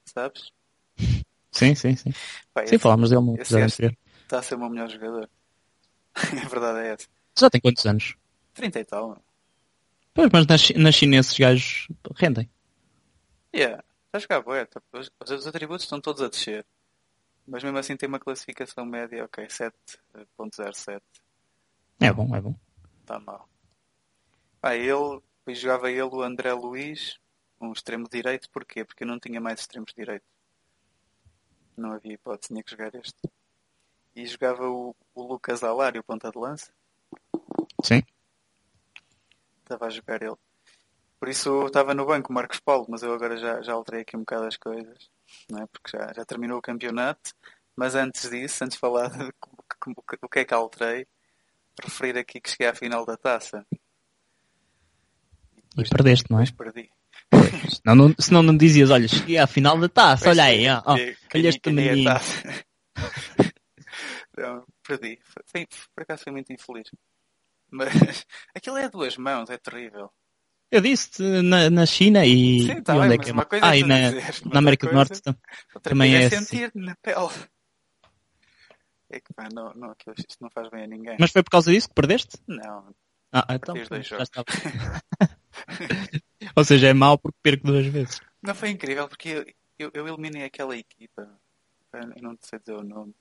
[0.04, 0.50] sabes?
[1.50, 2.10] Sim, sim, sim.
[2.52, 5.30] Pá, Sim, falámos dele no episódio está a ser o meu melhor jogador.
[6.16, 7.08] a verdade é essa.
[7.38, 8.16] Já tem quantos anos?
[8.54, 9.22] 30 e tal.
[10.12, 12.50] Pois, mas na, Chi- na China esses gajos rendem.
[13.54, 14.64] Yeah, está a jogar bué.
[14.66, 16.66] tá- Os, os atributos estão todos a descer.
[17.46, 21.00] Mas mesmo assim tem uma classificação média, ok, 7.07.
[22.00, 22.54] É bom, é bom.
[23.02, 23.48] Está mal.
[24.62, 27.20] Ah, ele, depois jogava ele o André Luiz,
[27.60, 28.84] um extremo direito, porquê?
[28.84, 30.26] Porque eu não tinha mais extremos direito.
[31.76, 33.30] Não havia hipótese, tinha que jogar este.
[34.16, 36.72] E jogava o, o Lucas Alário, ponta de lança.
[37.84, 38.02] Sim.
[39.60, 40.34] Estava a jogar ele.
[41.20, 44.16] Por isso estava no banco o Marcos Paulo, mas eu agora já, já alterei aqui
[44.16, 45.08] um bocado as coisas,
[45.48, 45.66] não é?
[45.68, 47.32] porque já, já terminou o campeonato.
[47.76, 49.32] Mas antes disso, antes de falar de
[50.22, 51.06] o que é que alterei,
[51.80, 53.64] referir aqui que cheguei à final da taça.
[55.78, 56.44] E, perdeste, não é?
[56.50, 56.90] perdi.
[57.82, 61.48] Senão não, senão não dizias, olha, cheguei à final da taça, olha aí, ó, olha
[61.48, 62.10] este menino.
[64.36, 65.18] Não, perdi.
[65.46, 66.88] Foi, por acaso foi muito infeliz.
[67.70, 67.88] Mas
[68.54, 70.10] aquilo é a duas mãos, é terrível.
[70.70, 73.32] Eu disse na, na China e, Sim, tá e bem, onde é mas que é?
[73.32, 75.80] uma coisa Ah, é e tu na, dizeres, na América do outra Norte coisa- tam-
[75.82, 76.46] também coisa é é assim.
[76.46, 77.30] sentir na pele.
[79.10, 81.16] É que pá, não, não, aquilo, isto não faz bem a ninguém.
[81.20, 82.36] Mas foi por causa disso que perdeste?
[82.46, 82.92] Não,
[83.32, 84.28] Ah, então os dois jogos.
[86.56, 88.20] Ou seja, é mau porque perco duas vezes.
[88.42, 89.44] não foi incrível porque eu,
[89.78, 91.28] eu, eu eliminei aquela equipa.
[91.92, 93.14] Eu não sei dizer o nome.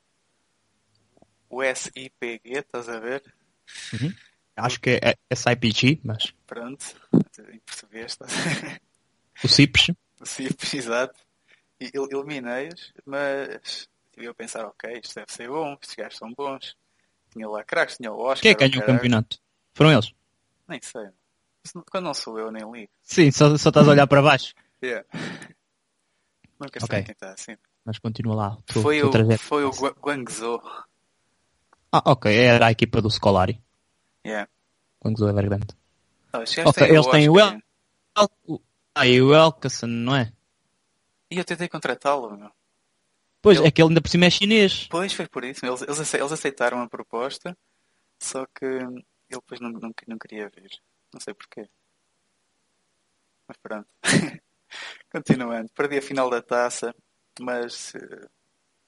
[1.50, 3.24] O SIPG, estás a ver?
[4.58, 6.86] Acho que é SIPG, mas Pronto,
[7.52, 8.82] em português, estás a ver?
[9.43, 9.48] o
[10.26, 10.74] CIPS.
[10.74, 11.19] Exato.
[11.80, 16.76] E el- eliminei-os, mas eu pensar, ok, isto deve ser bom, estes gajos são bons.
[17.32, 18.41] Tinha lá craques, tinha o Oscar.
[18.41, 19.38] Quem é que ganhou o campeonato?
[19.74, 20.13] Foram eles?
[20.67, 21.10] Nem sei.
[21.73, 22.91] Não- Quando não sou eu, nem ligo.
[23.01, 24.54] Sim, só, só estás a olhar para baixo.
[24.84, 25.06] Yeah.
[26.60, 27.04] Nunca sei Ok.
[27.04, 27.58] quem está assim.
[27.84, 28.58] Mas continua lá.
[28.65, 29.41] Tu, foi, tu o, trajeto.
[29.43, 30.62] foi o Gua- Guangzhou.
[31.91, 32.36] Ah, ok.
[32.36, 33.62] Era a equipa do Scolari.
[34.25, 34.49] Yeah.
[35.04, 35.67] Guangzhou Evergrande.
[36.34, 37.39] Oh, estes gajos Ok, têm o eles têm o.
[37.39, 37.62] El...
[38.17, 38.62] El-
[38.97, 40.32] Ah, e o Elkason, não é?
[41.30, 42.49] E eu tentei contratá-lo, meu.
[43.41, 44.88] Pois, Ele- é que ele ainda por cima é chinês.
[44.89, 45.65] Pois foi por isso.
[45.65, 45.82] Eles,
[46.13, 47.56] eles aceitaram a proposta,
[48.21, 50.71] só que ele depois não, não, não queria vir.
[51.15, 51.69] Não sei porquê.
[53.47, 53.88] Mas pronto.
[55.10, 55.69] Continuando.
[55.73, 56.93] Perdi a final da taça,
[57.39, 58.28] mas eh,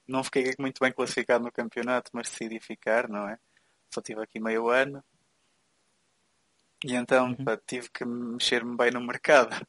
[0.06, 3.38] não fiquei muito bem classificado no campeonato, mas decidi ficar, não é?
[3.94, 5.02] Só tive aqui meio ano.
[6.84, 7.44] E então Uhum.
[7.46, 9.66] pá, tive que mexer-me bem no mercado.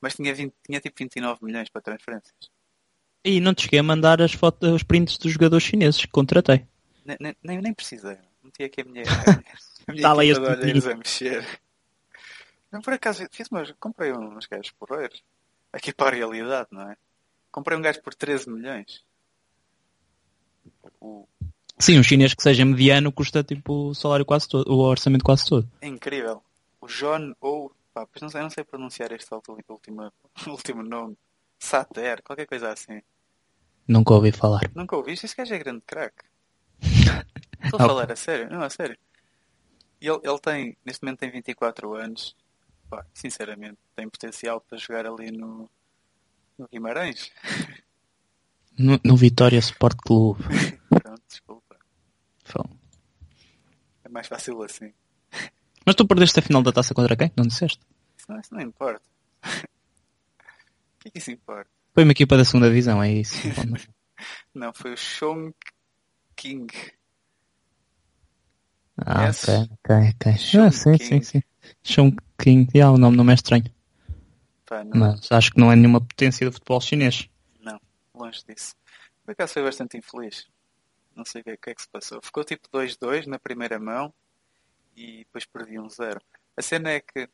[0.00, 2.36] Mas tinha, 20, tinha tipo 29 milhões para transferências.
[3.24, 6.64] E não te cheguei a mandar as fotos, os prints dos jogadores chineses que contratei.
[7.04, 8.16] Nem, nem- nem, precisei.
[8.44, 9.02] Meti aqui a minha,
[9.88, 11.60] a minha Tá lá equipa este de olheiros a mexer.
[12.70, 15.22] Não, por acaso, fiz umas, comprei uns gajos porreiros.
[15.72, 16.96] Aqui para a realidade, não é?
[17.50, 19.04] Comprei um gajo por 13 milhões.
[21.00, 21.26] O,
[21.78, 25.46] Sim, um chinês que seja mediano custa tipo o salário quase todo, o orçamento quase
[25.46, 25.70] todo.
[25.80, 26.42] é incrível.
[26.80, 27.70] O John ou...
[27.92, 30.12] Pá, pois não sei, não sei pronunciar este último,
[30.48, 31.16] último, nome.
[31.58, 33.00] Sater, qualquer coisa assim.
[33.86, 34.62] Nunca ouvi falar.
[34.74, 35.26] Nunca ouviste?
[35.26, 36.24] Esse gajo é grande craque.
[37.64, 38.50] Estou a falar a sério?
[38.50, 38.98] Não, a sério.
[40.00, 42.36] Ele, ele tem, neste momento tem 24 anos.
[42.88, 45.68] Pá, sinceramente, tem potencial para jogar ali no,
[46.58, 47.32] no Guimarães.
[48.78, 50.42] No, no Vitória Sport Clube.
[50.88, 51.76] Pronto, desculpa.
[52.44, 52.64] Fô.
[54.04, 54.92] É mais fácil assim.
[55.84, 57.32] Mas tu perdeste a final da taça contra quem?
[57.36, 57.80] Não disseste?
[58.16, 59.02] Isso não, isso não importa.
[60.96, 61.70] O que é que isso importa?
[61.94, 63.36] Foi uma equipa da segunda divisão, é isso.
[64.52, 65.54] Não, foi o Chong
[66.34, 66.66] King.
[68.98, 69.48] Ah, Conheces?
[69.48, 70.32] ok, ok, ok.
[70.58, 71.42] Ah, sim, sim, sim.
[71.84, 72.68] Sean King.
[72.74, 73.64] Yeah, o nome não é estranho.
[74.66, 77.28] Pá, não, Mas acho que não é nenhuma potência do futebol chinês.
[77.60, 77.80] não,
[78.14, 78.74] longe disso.
[79.24, 80.46] Por acaso foi bastante infeliz.
[81.14, 82.20] Não sei o que, é- que é que se passou.
[82.22, 84.12] Ficou tipo 2-2 na primeira mão
[84.96, 86.20] e depois perdi um 0.
[86.56, 87.28] A cena é que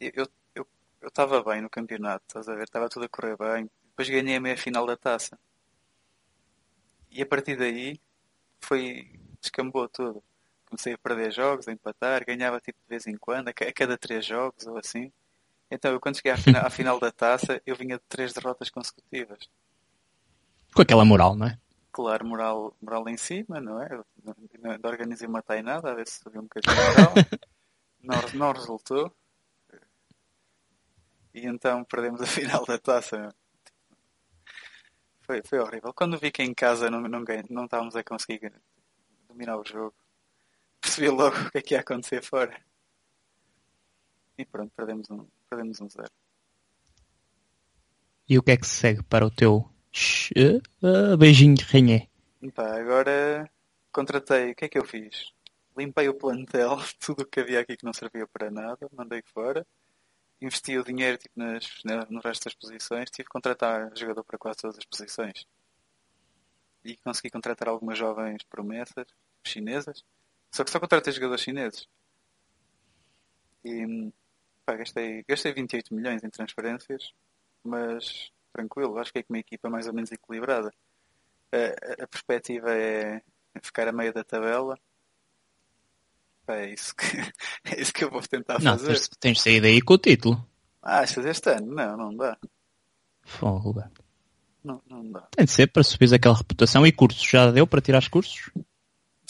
[0.00, 0.66] eu eu
[1.00, 2.64] eu estava bem no campeonato, estás a ver?
[2.64, 3.70] Estava tudo a correr bem.
[3.90, 5.38] Depois ganhei a meia final da taça.
[7.10, 8.00] E a partir daí
[8.60, 9.08] foi.
[9.40, 10.22] descambou tudo.
[10.68, 13.72] Comecei a perder jogos, a empatar, ganhava tipo de vez em quando, a ca- a
[13.72, 15.10] cada três jogos ou assim.
[15.70, 18.70] Então eu quando cheguei à final, à final da taça, eu vinha de três derrotas
[18.70, 19.38] consecutivas.
[20.74, 21.58] Com aquela moral, não é?
[21.90, 23.88] Claro, moral, moral em cima, não é?
[23.92, 27.12] Eu Não, não, não organizei uma tainada, a ver se subiu um bocadinho de moral.
[28.02, 29.12] não, não resultou.
[31.34, 33.34] E então perdemos a final da taça.
[35.22, 35.92] Foi, foi horrível.
[35.92, 38.52] Quando vi que em casa não, não, não estávamos a conseguir
[39.28, 39.94] dominar o jogo,
[40.80, 42.56] percebi logo o que é que ia acontecer fora.
[44.36, 46.10] E pronto, perdemos um, perdemos um zero.
[48.28, 49.68] E o que é que se segue para o teu
[50.36, 52.08] eh, eh, beijinho de renhé?
[52.56, 53.50] Agora
[53.90, 55.32] contratei, o que é que eu fiz?
[55.76, 59.66] Limpei o plantel, tudo o que havia aqui que não servia para nada, mandei fora.
[60.40, 64.38] Investi o dinheiro tipo, nas, na- no resto das posições, tive que contratar jogador para
[64.38, 65.46] quase todas as posições.
[66.84, 69.06] E consegui contratar algumas jovens promessas
[69.42, 70.04] chinesas.
[70.50, 71.88] Só que só contratei jogadores chineses.
[73.64, 74.10] E
[74.64, 77.12] pá, gastei, gastei 28 milhões em transferências,
[77.62, 80.72] mas tranquilo, acho que é com uma equipa mais ou menos equilibrada.
[81.52, 81.56] A,
[82.02, 83.22] a- a perspectiva é
[83.62, 84.78] ficar a meio da tabela.
[86.46, 87.04] Pá, É isso que,
[87.76, 88.86] é isso que eu vou tentar Não, fazer.
[88.94, 90.46] tens, tens de sair daí com o título.
[90.82, 91.74] Ah, achas este ano?
[91.74, 92.38] Não, não dá.
[93.22, 93.82] Fogo.
[94.64, 95.28] Não, não dá.
[95.32, 97.22] Tem de ser para subir aquela reputação e cursos.
[97.22, 98.50] Já deu para tirar os cursos?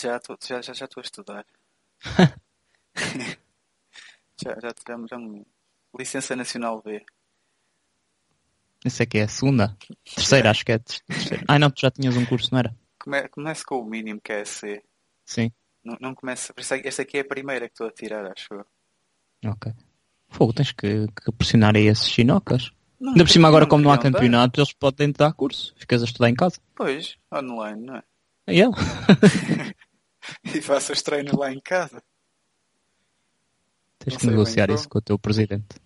[0.01, 1.47] Já estou já, já, já estou a estudar.
[4.41, 5.47] já, já, já, já me-
[5.99, 7.05] Licença Nacional B.
[8.85, 9.77] Isso é que é a segunda?
[10.15, 10.77] Terceira, acho que é.
[10.77, 11.45] a terceira.
[11.49, 12.77] Ah, não, tu já tinhas um curso, não era?
[13.03, 14.83] Come, comece com o mínimo que é C.
[15.25, 15.51] Sim.
[15.83, 16.53] Não, não começa.
[16.57, 18.65] É esta aqui é a primeira que estou a tirar, acho eu.
[19.51, 19.73] Ok.
[20.29, 22.71] Fogo, tens que, que pressionar aí esses chinocas.
[23.01, 24.03] Não, Ainda por cima, agora, como não há dar.
[24.03, 25.75] campeonato, eles podem te dar curso.
[25.77, 26.61] Ficas a estudar em casa.
[26.75, 28.03] Pois, online, não é?
[28.47, 28.63] É.
[30.59, 32.03] E faço os treinos lá em casa.
[33.99, 34.79] Tens Não que negociar como.
[34.79, 35.77] isso com o teu presidente.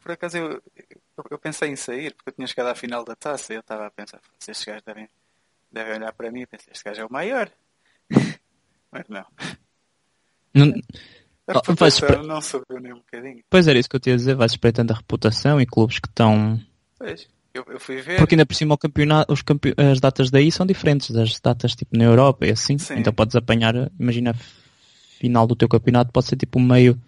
[0.00, 3.14] Por acaso eu, eu, eu pensei em sair, porque eu tinha chegado à final da
[3.14, 5.08] taça e eu estava a pensar, "Se estes gajos devem,
[5.70, 7.50] devem olhar para mim e pensar, este gajo é o maior.
[8.90, 9.24] Mas não.
[10.54, 10.72] Não-
[11.48, 13.44] A Oh, vais não subiu nem um bocadinho.
[13.48, 16.08] Pois era isso que eu te ia dizer, vais espreitando a reputação e clubes que
[16.08, 16.60] estão.
[16.98, 18.18] Pois, eu, eu fui ver.
[18.18, 19.74] Porque ainda por cima o campeonato, os campe...
[19.76, 22.78] as datas daí são diferentes das datas tipo na Europa e assim.
[22.78, 22.98] Sim.
[22.98, 24.34] Então podes apanhar, imagina,
[25.18, 27.00] final do teu campeonato pode ser tipo o meio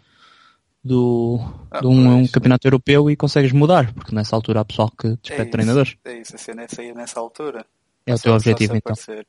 [0.83, 1.39] do,
[1.71, 5.17] Ah, de um, um campeonato europeu e consegues mudar, porque nessa altura há pessoal que
[5.17, 5.97] despede é isso, treinadores.
[6.05, 7.67] É isso, a cena é sair nessa altura.
[8.07, 8.93] É o teu objetivo então.
[8.93, 9.27] aparecer.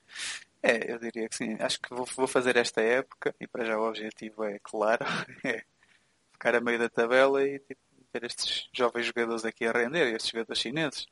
[0.62, 1.58] É, eu diria que sim.
[1.60, 5.06] Acho que vou, vou fazer esta época e para já o objetivo é, claro,
[5.44, 5.64] é
[6.32, 10.32] ficar a meio da tabela e tipo, ter estes jovens jogadores aqui a render, estes
[10.32, 11.08] jogadores chineses.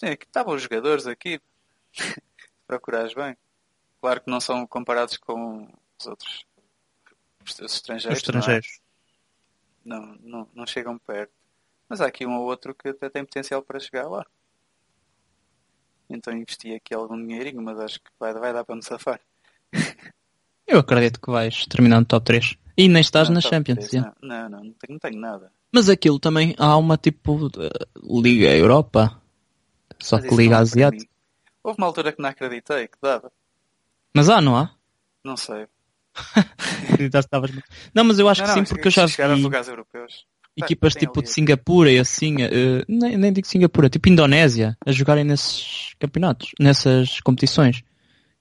[0.00, 1.40] Tem, aqui estavam os jogadores aqui,
[1.92, 2.20] se
[2.66, 3.36] procurares bem.
[4.00, 6.44] Claro que não são comparados com os outros
[7.44, 8.18] os Os estrangeiros.
[8.18, 8.80] estrangeiros.
[9.84, 10.00] Não, é?
[10.00, 11.32] não, não, não chegam perto.
[11.88, 14.24] Mas há aqui um ou outro que até tem potencial para chegar lá.
[16.08, 19.20] Então investi aqui algum dinheirinho, mas acho que vai, vai dar para me safar.
[20.66, 22.56] Eu acredito que vais terminar no top 3.
[22.76, 23.76] E nem estás Não, na Champions.
[23.88, 24.14] três, yeah.
[24.22, 25.52] Não, não, não, não tenho, não tenho nada.
[25.74, 27.68] Mas aquilo também há uma tipo de
[28.00, 29.20] Liga Europa.
[29.98, 31.10] Só Mas que Liga não Asiática.
[31.64, 33.32] Houve uma altura que não acreditei que dava.
[34.14, 34.70] Mas há, não há?
[35.24, 35.66] Não sei.
[37.92, 39.14] Não, mas eu acho não, que não, sim, porque eu já vi
[40.56, 45.24] equipas tipo de Singapura e assim, eh, nem, nem digo Singapura, tipo Indonésia, a jogarem
[45.24, 47.82] nesses campeonatos, nessas competições.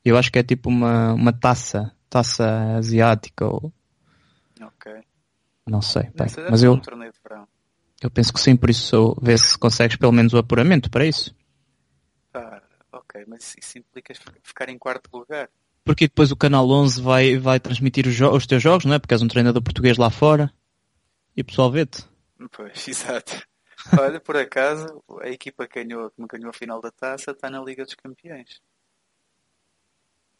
[0.05, 3.73] Eu acho que é tipo uma, uma taça, taça asiática ou
[4.61, 5.03] Ok.
[5.65, 6.81] Não sei, bem, Não mas eu, um
[8.01, 11.33] eu penso que sim, por isso vê se consegues pelo menos o apuramento para isso.
[12.33, 15.49] Ah, ok, mas isso implica ficar em quarto lugar.
[15.85, 18.99] Porque depois o Canal 11 vai, vai transmitir os, os teus jogos, não é?
[18.99, 20.53] Porque és um treinador português lá fora
[21.35, 22.05] e o pessoal vê-te.
[22.51, 23.41] Pois, exato.
[23.97, 27.49] Olha, por acaso, a equipa que ganhou, que me ganhou a final da taça está
[27.49, 28.61] na Liga dos Campeões.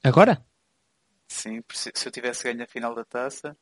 [0.03, 0.45] Agora?
[1.27, 3.57] Sim, se eu tivesse ganho a final da taça,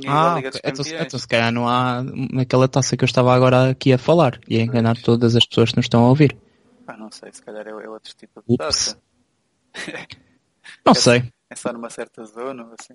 [0.00, 1.02] tinha Ah, Liga dos então, Campeões.
[1.06, 2.02] então se calhar não há
[2.40, 5.70] aquela taça que eu estava agora aqui a falar e a enganar todas as pessoas
[5.70, 6.36] que nos estão a ouvir.
[6.86, 8.58] Ah, não sei, se calhar é, é outro tipo de Ups.
[8.58, 9.02] taça.
[10.84, 12.94] Não É- sei, É só numa certa zona ou assim.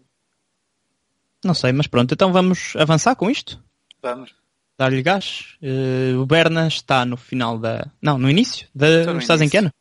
[1.43, 3.63] não sei, mas pronto, então vamos avançar com isto?
[4.01, 4.33] Vamos.
[4.77, 5.57] Dar-lhe gás.
[5.61, 7.89] Eh, o Berna está no final da.
[8.01, 8.67] Não, no início.
[8.73, 9.05] Da...
[9.13, 9.59] No Estás em que início.
[9.59, 9.73] ano?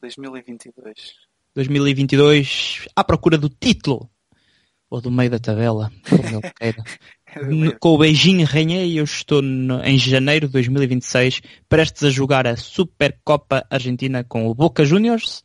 [0.00, 1.14] 2022.
[1.54, 4.08] 2022, à procura do título.
[4.90, 6.82] Ou do meio da tabela, como ele queira.
[7.48, 12.44] No- Com o Beijing Renhei, eu estou no- em janeiro de 2026, prestes a jogar
[12.44, 15.44] a Supercopa Argentina com o Boca Juniors.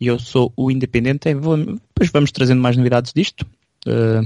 [0.00, 1.32] E eu sou o Independente.
[1.34, 3.46] Vou- Depois vamos trazendo mais novidades disto.
[3.86, 4.22] Eh,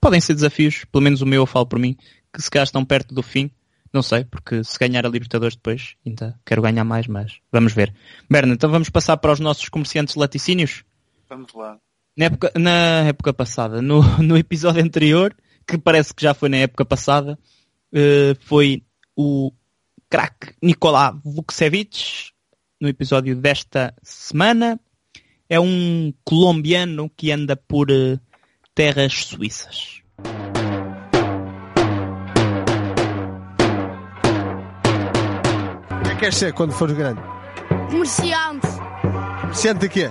[0.00, 1.94] podem ser desafios, pelo menos o meu eu falo por mim,
[2.32, 3.50] que se calhar estão perto do fim.
[3.92, 7.92] Não sei, porque se ganhar a Libertadores depois, ainda quero ganhar mais, mas vamos ver.
[8.30, 10.84] Berna, então vamos passar para os nossos comerciantes de laticínios.
[11.28, 11.78] Vamos lá.
[12.16, 16.56] Na época, na época passada, no, no episódio anterior, que parece que já foi na
[16.56, 17.38] época passada,
[17.92, 18.82] eh, foi
[19.14, 19.52] o
[20.08, 22.32] craque Nikolá Vukcevic,
[22.80, 24.80] no episódio desta semana.
[25.48, 28.18] É um colombiano que anda por eh,
[28.74, 30.00] terras suíças.
[35.90, 37.20] O que é que queres ser quando fores grande?
[37.90, 38.66] Comerciante.
[39.42, 40.10] Comerciante de quê?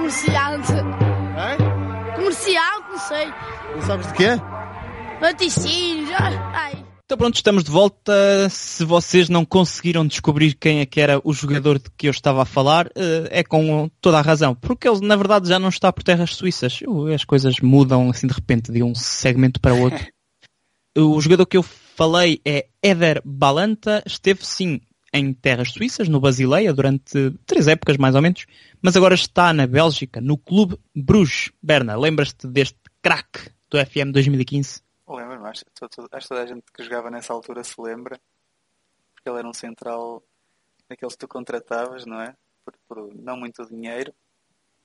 [0.00, 0.72] Comerciante.
[0.72, 2.14] Hã?
[2.16, 3.26] Comerciante, não sei.
[3.74, 4.28] Não sabes de quê?
[5.20, 6.10] Laticínios.
[6.18, 6.86] Ai.
[7.04, 8.48] Então pronto, estamos de volta.
[8.48, 12.40] Se vocês não conseguiram descobrir quem é que era o jogador de que eu estava
[12.40, 14.54] a falar, eh, é com toda a razão.
[14.54, 16.80] Porque ele, na verdade, já não está por terras suíças.
[17.14, 20.00] As coisas mudam assim de repente de um segmento para outro.
[20.98, 24.02] O jogador que eu falei é Éder Balanta.
[24.04, 24.80] Esteve sim
[25.12, 28.46] em terras suíças, no Basileia, durante três épocas mais ou menos.
[28.80, 31.50] Mas agora está na Bélgica, no Clube Bruges.
[31.62, 34.82] Berna, lembras-te deste craque do FM 2015?
[35.08, 38.20] Lembro-me, acho, que toda a gente que jogava nessa altura se lembra,
[39.14, 40.22] porque ele era um central
[40.88, 42.34] daqueles que tu contratavas, não é?
[42.64, 44.14] Por, por não muito dinheiro,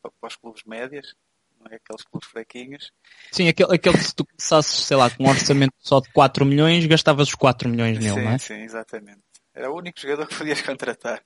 [0.02, 1.16] para, para os clubes médios,
[1.60, 1.76] não é?
[1.76, 2.92] Aqueles clubes fraquinhos.
[3.32, 6.44] Sim, aquele, aquele que se tu começasses, sei lá, com um orçamento só de 4
[6.44, 8.38] milhões, gastavas os 4 milhões nele, sim, não é?
[8.40, 9.22] sim, exatamente.
[9.56, 11.24] Era o único jogador que podias contratar.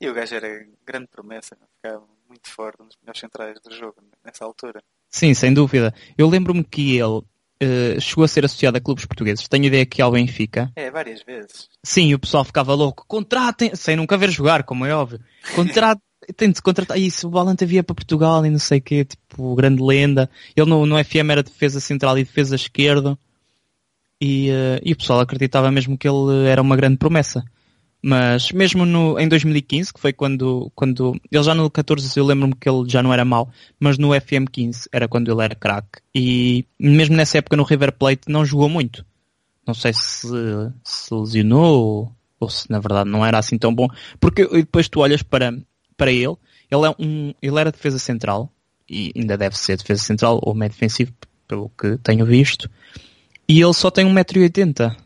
[0.00, 3.96] E o gajo era grande promessa, ficava muito forte, um dos melhores centrais do jogo
[4.24, 4.82] nessa altura.
[5.10, 5.94] Sim, sem dúvida.
[6.18, 7.22] Eu lembro-me que ele
[7.60, 9.48] eh, chegou a ser associado a clubes portugueses.
[9.48, 10.70] Tenho ideia que ao Benfica.
[10.76, 11.68] É, várias vezes.
[11.82, 13.04] Sim, o pessoal ficava louco.
[13.06, 15.20] Contratem, sem nunca ver jogar, como é óbvio.
[15.54, 16.02] Contratem,
[16.36, 16.98] tem de contratar.
[16.98, 20.28] Isso, o Balanta via para Portugal e não sei o quê, tipo, grande lenda.
[20.54, 23.18] Ele no, no FM era defesa central e defesa esquerdo.
[24.20, 27.44] E, eh, e o pessoal acreditava mesmo que ele era uma grande promessa.
[28.02, 32.54] Mas mesmo no, em 2015, que foi quando, quando ele já no 14 eu lembro-me
[32.54, 36.00] que ele já não era mau, mas no FM 15 era quando ele era craque.
[36.14, 39.04] E mesmo nessa época no River Plate não jogou muito.
[39.66, 40.28] Não sei se
[40.84, 43.88] se lesionou ou, ou se na verdade não era assim tão bom.
[44.20, 45.52] Porque depois tu olhas para,
[45.96, 46.36] para ele,
[46.70, 48.52] ele, é um, ele era defesa central,
[48.88, 51.12] e ainda deve ser defesa central ou meio defensivo,
[51.48, 52.70] pelo que tenho visto,
[53.48, 54.96] e ele só tem 1,80m.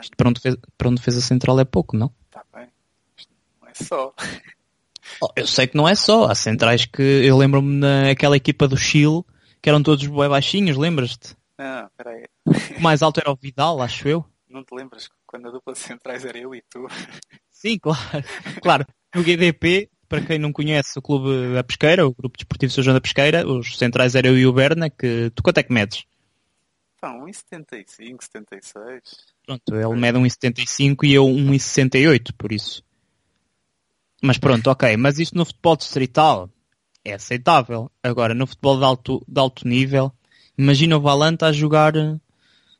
[0.00, 2.12] Isto Para um, defesa, para defesa central é pouco, não?
[2.26, 2.68] Está bem.
[3.16, 4.14] Isto não é só.
[5.20, 6.30] Oh, Eu sei que não é só.
[6.30, 9.22] Há centrais que eu lembro-me naquela equipa do Chile
[9.60, 11.36] que eram todos bué baixinhos, lembras-te?
[11.56, 12.26] Não, peraí.
[12.76, 14.24] O mais alto era o Vidal, acho eu.
[14.48, 16.86] Não te lembras quando a dupla de centrais era eu e tu?
[17.50, 18.00] Sim, claro.
[18.60, 22.82] Claro, no GDP, para quem não conhece o clube da Pesqueira, o Grupo Desportivo São
[22.82, 25.72] João da Pesqueira, os centrais eram eu e o Berna, que tu quanto é que
[25.72, 26.04] medes?
[27.00, 29.31] Pá, 1,75, 76.
[29.46, 32.82] Pronto, ele mede 1,75 e eu 1,68, por isso.
[34.22, 34.96] Mas pronto, ok.
[34.96, 36.48] Mas isto no futebol distrital
[37.04, 37.90] é aceitável.
[38.02, 40.12] Agora, no futebol de alto, de alto nível,
[40.56, 41.92] imagina o Valanta a jogar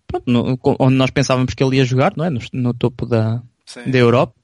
[0.07, 2.31] pronto, no- onde nós pensávamos que ele ia jogar, não é?
[2.31, 3.91] No, no topo da, Sim.
[3.91, 4.35] da Europa.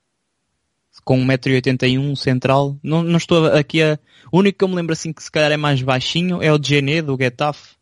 [1.05, 2.77] Com 1,81m central.
[2.83, 3.99] Não, não estou aqui a...
[4.33, 6.61] O único que eu me lembro assim que se calhar é mais baixinho é o
[6.63, 7.78] Gené do Getafe.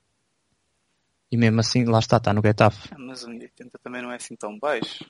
[1.31, 2.89] E mesmo assim, lá está, está no Getafe.
[2.93, 5.05] Ah, Mas 1,80 também não é assim tão baixo.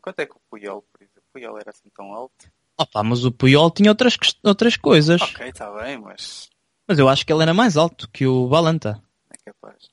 [0.00, 1.22] Quanto é que o Puyol, por exemplo?
[1.28, 2.50] O Puyol era assim tão alto?
[2.78, 5.20] Opa, mas o Puyol tinha outras, outras coisas.
[5.20, 6.48] Ok, está bem, mas
[6.88, 9.02] Mas eu acho que ele era mais alto que o Balanta.
[9.30, 9.88] é capaz.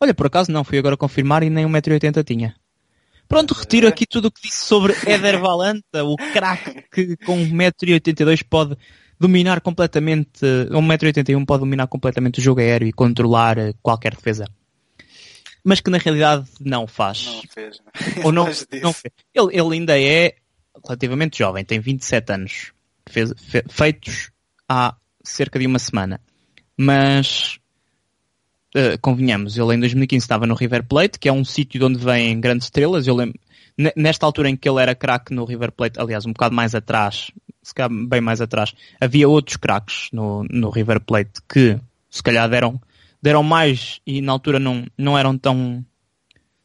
[0.00, 2.54] Olha, por acaso não, fui agora confirmar e nem 1,80m tinha.
[3.26, 8.44] Pronto, retiro aqui tudo o que disse sobre Éder Valanta, o craque que com 1,82m
[8.48, 8.76] pode
[9.18, 14.44] dominar completamente, 1,81m pode dominar completamente o jogo aéreo e controlar eh, qualquer defesa.
[15.68, 17.26] Mas que na realidade não faz.
[17.26, 17.78] Não fez.
[18.24, 18.82] Ou não, Longe disso.
[18.82, 19.12] não fez.
[19.34, 20.34] Ele, ele ainda é
[20.82, 22.72] relativamente jovem, tem 27 anos,
[23.06, 24.30] fez, fe- feitos
[24.66, 26.20] há cerca de uma semana.
[26.76, 27.58] Mas,
[28.74, 31.98] eh, convenhamos, ele em 2015 estava no River Plate, que é um sítio de onde
[32.02, 33.06] vêm grandes estrelas.
[33.06, 33.38] Eu lembro,
[33.76, 36.74] ne- nesta altura em que ele era craque no River Plate, aliás, um bocado mais
[36.74, 37.30] atrás,
[37.62, 41.78] se calhar bem mais atrás, havia outros craques no, no River Plate que
[42.10, 42.80] se calhar deram,
[43.20, 45.84] deram mais e na altura não, não eram tão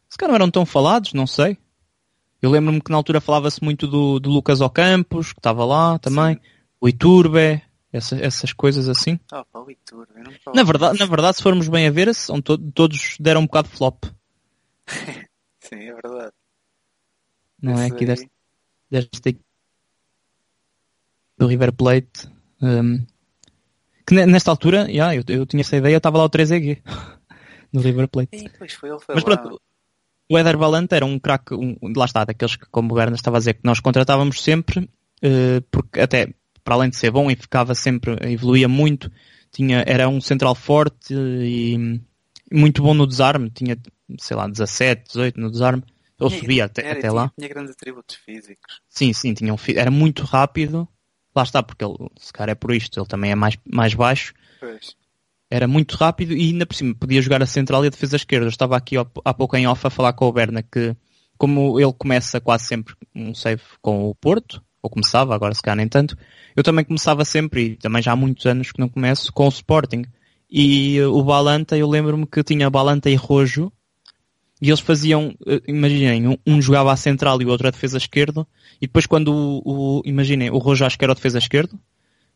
[0.10, 1.58] se calhar não eram tão falados, não sei.
[2.42, 6.40] Eu lembro-me que na altura falava-se muito do, do Lucas Ocampos, que estava lá também,
[6.80, 7.62] o Iturbe,
[7.92, 9.18] essa- essas coisas assim.
[9.32, 12.40] Oh, pá, o Iturbe, não Na verdade, na verdade, se formos bem a ver, são
[12.42, 14.04] to- todos deram um bocado de flop,
[15.62, 16.34] Sim, é verdade.
[17.62, 17.86] não é?
[17.88, 18.32] Esse Aqui aí- deste,
[18.92, 19.40] deste
[21.38, 22.28] do River Plate.
[22.62, 23.06] hum,
[24.06, 26.82] que ne- nesta altura, já, eu, eu tinha essa ideia, estava lá o 3EG
[27.72, 28.50] no River Plate.
[28.58, 29.38] Pois foi, ele foi Mas lá.
[29.38, 29.62] pronto,
[30.30, 33.38] o Eder Valente era um craque, um, lá está, daqueles que, como o Berna estava
[33.38, 34.90] a dizer, que nós contratávamos sempre,
[35.22, 39.12] eh, porque até, para além de ser bom e ficava sempre, evoluía muito,
[39.52, 42.00] tinha, era um central forte e,
[42.52, 43.78] muito bom no desarme, tinha,
[44.20, 45.84] sei lá, 17, 18 no desarme,
[46.20, 47.32] ou subia até, era, até tinha, lá.
[47.38, 48.82] Tinha grandes atributos físicos.
[48.88, 50.88] Sim, sim, tinha um, era muito rápido,
[51.36, 54.34] lá está, porque ele, se calhar é por isto, ele também é mais, mais baixo,
[54.60, 54.96] Pois.
[55.50, 58.46] era muito rápido e ainda por cima podia jogar a central e a defesa esquerda.
[58.46, 60.96] Eu estava aqui há há pouco em off a falar com o Berna que
[61.38, 65.78] como ele começa quase sempre um save com o Porto, ou começava, agora se calhar
[65.78, 66.18] nem tanto,
[66.56, 69.50] eu também começava sempre, e também já há muitos anos que não começo, com o
[69.50, 70.04] Sporting.
[70.50, 73.72] E o Balanta, eu lembro-me que tinha Balanta e Rojo,
[74.66, 77.98] e eles faziam, uh, imaginem, um, um jogava à central e o outro a defesa
[77.98, 78.48] esquerdo,
[78.82, 81.78] e depois quando o, o imaginem, o Rojo acho que era o defesa esquerdo,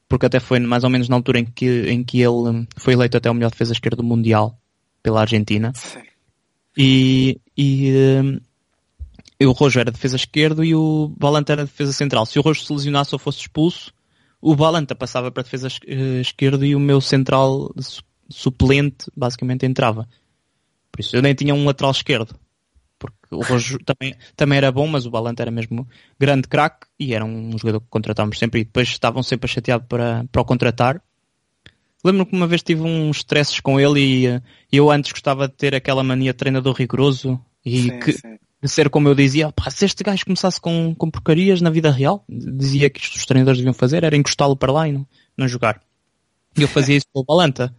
[0.09, 2.93] porque até foi mais ou menos na altura em que, em que ele hum, foi
[2.93, 4.59] eleito até o melhor defesa esquerdo do Mundial
[5.01, 5.71] pela Argentina.
[5.73, 6.01] Sim.
[6.78, 7.91] E, e,
[9.39, 12.25] e o Rojo era defesa esquerdo e o Balanta era defesa central.
[12.25, 13.93] Se o Rojo se lesionasse ou fosse expulso,
[14.41, 19.65] o Balanta passava para defesa es- eh, esquerdo e o meu central su- suplente basicamente
[19.65, 20.07] entrava.
[20.97, 22.35] Por isso eu nem tinha um lateral esquerdo.
[22.97, 25.87] Porque o Rojo também, também era bom, mas o Balanta era mesmo
[26.19, 29.79] grande craque e era um jogador que contratávamos sempre e depois estavam sempre a chatear
[29.79, 30.99] para, para o contratar.
[32.03, 34.41] Lembro-me que uma vez tive uns stresses com ele e eh,
[34.71, 38.37] eu antes gostava de ter aquela mania de treinador rigoroso e Sim, que, sim.
[38.63, 41.91] de ser como eu dizia, pá, se este gajo começasse com, com porcarias na vida
[41.91, 45.05] real, dizia que isto os treinadores deviam fazer, era encostá-lo para lá e não,
[45.37, 45.79] não jogar.
[46.57, 47.75] E eu fazia isso pelo Balanta.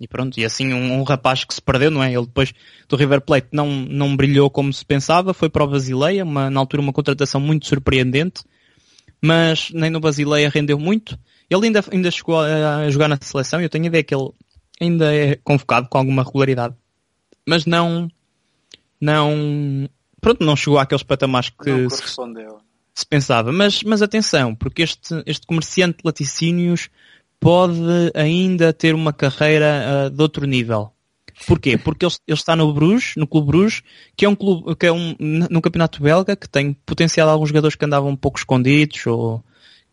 [0.00, 2.10] E pronto, e assim um, um rapaz que se perdeu, não é?
[2.10, 2.54] Ele depois
[2.88, 6.58] do River Plate não, não brilhou como se pensava, foi para o Basileia, uma, na
[6.58, 8.42] altura uma contratação muito surpreendente,
[9.20, 11.18] mas nem no Basileia rendeu muito.
[11.50, 14.14] Ele ainda, ainda chegou a, a jogar na seleção e eu tenho a ideia que
[14.14, 14.30] ele
[14.80, 16.74] ainda é convocado com alguma regularidade.
[17.46, 18.08] Mas não,
[18.98, 19.88] não,
[20.20, 22.02] pronto, não chegou àqueles patamares que se,
[22.94, 23.52] se pensava.
[23.52, 26.88] Mas, mas atenção, porque este, este comerciante de laticínios
[27.40, 27.80] pode
[28.14, 30.92] ainda ter uma carreira ah, de outro nível.
[31.46, 31.78] Porquê?
[31.78, 33.82] Porque ele, ele está no Bruges, no Clube Bruges,
[34.14, 37.74] que é um clube, que é um, no campeonato belga, que tem potenciado alguns jogadores
[37.74, 39.42] que andavam um pouco escondidos ou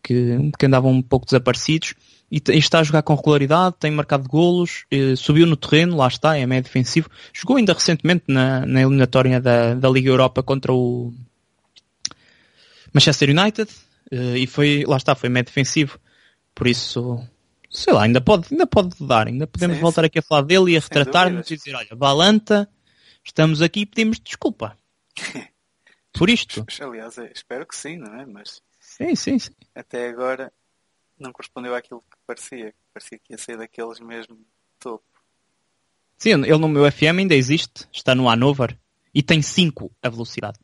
[0.02, 1.94] que, que andavam um pouco desaparecidos
[2.30, 4.84] e, e está a jogar com regularidade, tem marcado golos,
[5.16, 7.08] subiu no terreno, lá está, é meio defensivo.
[7.32, 11.14] Jogou ainda recentemente na, na eliminatória da, da Liga Europa contra o
[12.92, 13.70] Manchester United
[14.10, 15.98] eh, e foi, lá está, foi meio defensivo.
[16.54, 17.22] Por isso,
[17.70, 20.72] sei lá, ainda pode, ainda pode dar, ainda podemos Sim, voltar aqui a falar dele
[20.72, 22.68] e a retratar-nos e dizer, olha, Balanta,
[23.24, 24.76] estamos aqui e pedimos desculpa.
[26.12, 26.64] Por isto.
[26.80, 28.26] Aliás, é, espero que sim, não é?
[28.26, 29.52] Mas Sim, sim, sim.
[29.74, 30.52] até agora
[31.18, 32.74] não correspondeu àquilo que parecia.
[32.92, 34.38] Parecia que ia ser daqueles mesmo
[34.80, 35.04] topo.
[36.16, 38.76] Sim, ele no meu FM ainda existe, está no Hanover
[39.14, 40.58] e tem 5 a velocidade.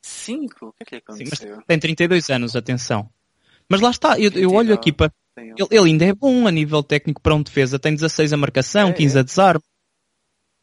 [0.00, 0.68] Cinco?
[0.68, 1.62] O que é que lhe Sim, aconteceu?
[1.66, 3.10] tem 32 anos, atenção.
[3.68, 5.12] Mas lá está, eu, eu olho aqui para.
[5.38, 8.36] Tem Ele, ele ainda é bom a nível técnico para um defesa, tem 16 a
[8.36, 9.20] marcação, É, 15 é.
[9.20, 9.62] a desarme,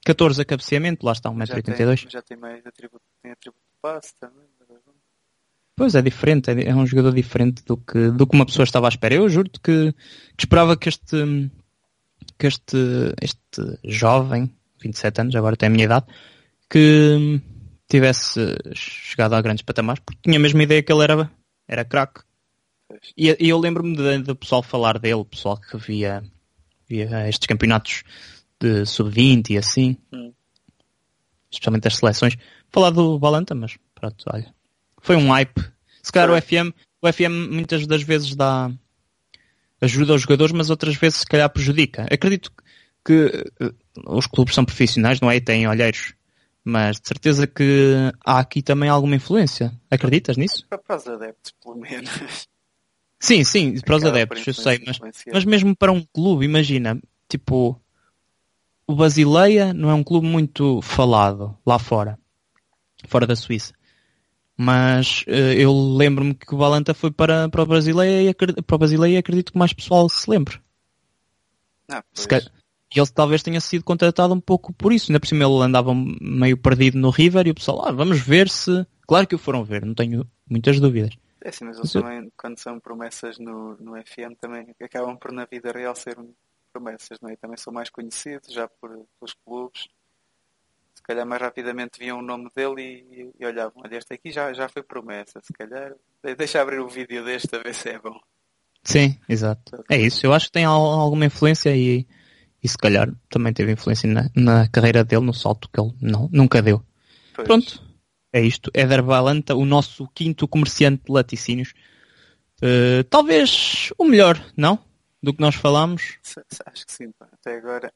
[0.05, 2.01] 14 a cabeceamento, lá está, já, 1,82m.
[2.01, 4.45] tem, já tem mais atributo, tem atributo de passe também.
[5.78, 8.88] Pois é diferente, é, é um jogador diferente do que, do que uma pessoa estava
[8.88, 9.15] à espera.
[9.15, 9.91] Eu juro-te que,
[10.38, 11.51] que esperava que este,
[12.39, 12.78] que este,
[13.21, 14.49] este jovem,
[14.82, 16.05] 27 anos, agora tem a minha idade,
[16.69, 17.41] que
[17.89, 21.30] tivesse chegado a grandes patamares, porque tinha a mesma ideia que ele era,
[21.67, 22.21] era craque.
[23.17, 26.23] E, e eu lembro-me do pessoal falar dele, o pessoal que via,
[26.88, 28.03] via estes campeonatos
[28.59, 30.33] de sub-20 e assim, Hum.
[31.51, 32.38] especialmente as seleções,
[32.71, 34.53] falar do Balanta, mas pronto, olha.
[35.01, 35.61] Foi um hype.
[36.01, 36.41] Se calhar o.
[36.41, 38.71] FM, o FM muitas das vezes dá
[39.81, 42.07] ajuda aos jogadores, mas outras vezes se calhar prejudica.
[42.11, 42.51] Acredito
[43.03, 43.71] que eh,
[44.07, 45.36] os clubes são profissionais, não é?
[45.36, 46.13] E têm olheiros.
[46.63, 49.71] Mas de certeza que há aqui também alguma influência.
[49.91, 50.65] Acreditas nisso?
[50.67, 52.47] Para os adeptos, pelo menos.
[53.26, 54.99] Sim, sim, para os Acaba adeptos, eu sei, mas,
[55.34, 57.82] mas mesmo para um clube, imagina, tipo,
[58.86, 62.19] o Basileia não é um clube muito falado lá fora,
[63.07, 63.73] fora da Suíça.
[64.55, 68.78] Mas eh, eu lembro-me que o Valanta foi para, para o Brasileia e para o
[68.78, 70.59] Basileia acredito que mais pessoal se lembre.
[71.89, 72.28] Ah, Se
[72.95, 75.11] E ele talvez tenha sido contratado um pouco por isso.
[75.11, 78.47] Ainda por cima ele andava meio perdido no River e o pessoal, ah, vamos ver
[78.49, 78.86] se.
[79.07, 81.15] Claro que o foram ver, não tenho muitas dúvidas.
[81.46, 85.46] É assim, mas eles também, quando são promessas no, no FM, também acabam por na
[85.46, 86.18] vida real ser
[86.74, 87.36] promessas, não é?
[87.36, 89.88] Também são mais conhecidos já por, pelos clubes.
[90.96, 92.82] Se calhar mais rapidamente viam o nome dele
[93.12, 95.93] e, e olhavam, olha, este aqui já, já foi promessa, se calhar
[96.24, 98.20] de- deixa abrir o vídeo deste a ver se é bom.
[98.84, 99.84] Sim, exato.
[99.88, 100.26] É isso.
[100.26, 102.08] Eu acho que tem al- alguma influência e,
[102.64, 106.28] e se calhar também teve influência na, na carreira dele, no salto que ele não,
[106.34, 106.84] nunca deu.
[107.36, 107.84] Pois, Pronto.
[108.36, 108.69] É isto.
[108.73, 111.73] Éder Valanta, o nosso quinto comerciante de laticínios.
[112.61, 114.77] Eh, talvez o melhor, não?
[115.23, 116.17] Do que nós falámos.
[116.65, 117.29] acho que sim, pá.
[117.31, 117.89] até agora.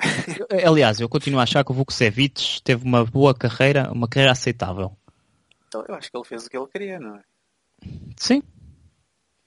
[0.66, 4.96] Aliás, eu continuo a achar que o Vukosevic teve uma boa carreira, uma carreira aceitável.
[5.68, 7.22] Então, eu acho que ele fez o que ele queria, não é?
[8.16, 8.42] Sim.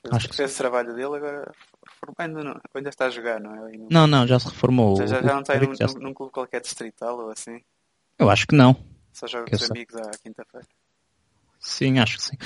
[0.02, 1.52] Fez, Acho que fez o trabalho dele, agora
[2.18, 3.72] ainda, não, ainda está a jogar, não é?
[3.78, 4.96] Não- Não, não, já se reformou.
[4.96, 7.60] já, já, O já não está num, se- num- num clube qualquer distrital ou assim.
[8.18, 8.76] Eu acho que não.
[9.12, 10.66] Só joga com os amigos à quinta-feira.
[11.62, 12.36] Sim, acho que sim.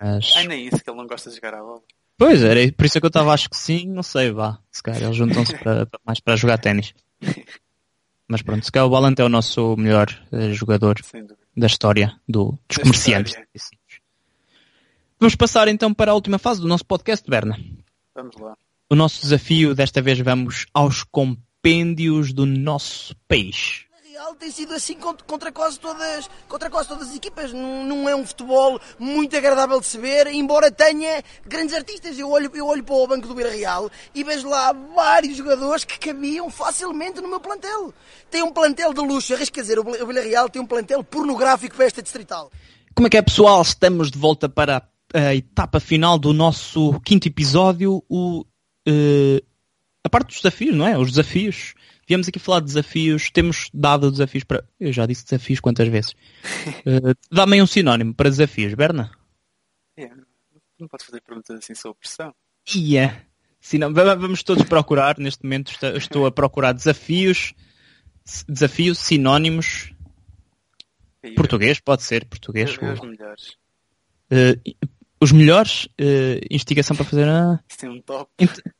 [0.00, 0.32] Mas...
[0.36, 1.82] Ai, nem isso, que ele não gosta de jogar à bola.
[2.16, 4.58] Pois, era por isso que eu estava, acho que sim, não sei, vá.
[4.72, 5.52] Se calhar eles juntam-se
[6.04, 6.94] mais para jogar ténis.
[8.26, 11.00] Mas pronto, se calhar o Balante é o nosso melhor eh, jogador
[11.56, 13.32] da história do, dos Da comerciantes.
[13.54, 13.78] história.
[15.18, 17.58] Vamos passar então para a última fase do nosso podcast, Berna.
[18.14, 18.54] Vamos lá.
[18.90, 23.86] O nosso desafio, desta vez vamos aos compêndios do nosso país.
[24.18, 27.52] Real tem sido assim contra, contra quase todas, contra quase todas as equipas.
[27.52, 32.18] Não, não é um futebol muito agradável de se ver, embora tenha grandes artistas.
[32.18, 35.84] Eu olho, eu olho para o banco do Vila Real e vejo lá vários jogadores
[35.84, 37.94] que cabiam facilmente no meu plantel.
[38.28, 41.76] Tem um plantel de luxo, arrisco a dizer, o Vila Real tem um plantel pornográfico
[41.76, 42.50] para esta distrital.
[42.96, 43.62] Como é que é, pessoal?
[43.62, 44.82] Estamos de volta para
[45.14, 49.46] a etapa final do nosso quinto episódio, o, uh,
[50.02, 50.98] a parte dos desafios, não é?
[50.98, 51.74] Os desafios.
[52.08, 54.64] Viemos aqui falar de desafios, temos dado desafios para.
[54.80, 56.12] Eu já disse desafios quantas vezes?
[56.86, 59.10] Uh, Dá-me um sinónimo para desafios, Berna?
[59.94, 60.10] É,
[60.80, 62.34] não podes fazer perguntas assim sob pressão.
[62.74, 63.20] Yeah.
[63.92, 67.52] vamos todos procurar, neste momento estou a procurar desafios,
[68.48, 69.92] desafios, sinónimos.
[71.36, 72.70] Português, pode ser, português.
[72.70, 73.58] Os melhores.
[74.32, 74.88] Uh,
[75.20, 77.28] os melhores, uh, investigação para fazer.
[77.28, 77.58] Ah.
[77.76, 78.30] Tem um top.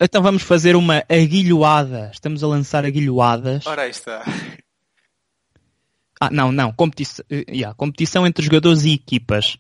[0.00, 2.10] Então vamos fazer uma aguilhoada.
[2.12, 3.66] Estamos a lançar aguilhoadas.
[3.66, 4.24] Ora, aí está.
[6.20, 6.72] Ah, não, não.
[6.72, 9.56] Competição, uh, yeah, competição entre jogadores e equipas.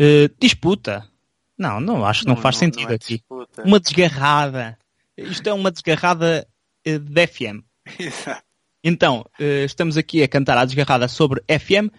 [0.00, 1.08] Uh, disputa.
[1.58, 3.14] Não, não, acho que não, não faz não, sentido não é aqui.
[3.18, 3.62] Disputa.
[3.62, 4.78] Uma desgarrada.
[5.16, 6.46] Isto é uma desgarrada
[6.86, 7.62] uh, de FM.
[7.98, 8.44] Exato.
[8.84, 9.26] Então,
[9.64, 11.90] estamos aqui a cantar a desgarrada sobre FM.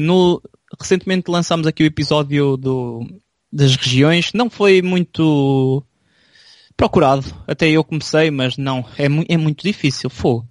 [0.00, 0.42] no,
[0.80, 3.06] recentemente lançámos aqui o episódio do,
[3.56, 4.32] das regiões.
[4.34, 5.82] Não foi muito
[6.76, 7.24] procurado.
[7.46, 8.84] Até eu comecei, mas não.
[8.98, 10.10] É, mu é muito difícil.
[10.10, 10.46] Fogo.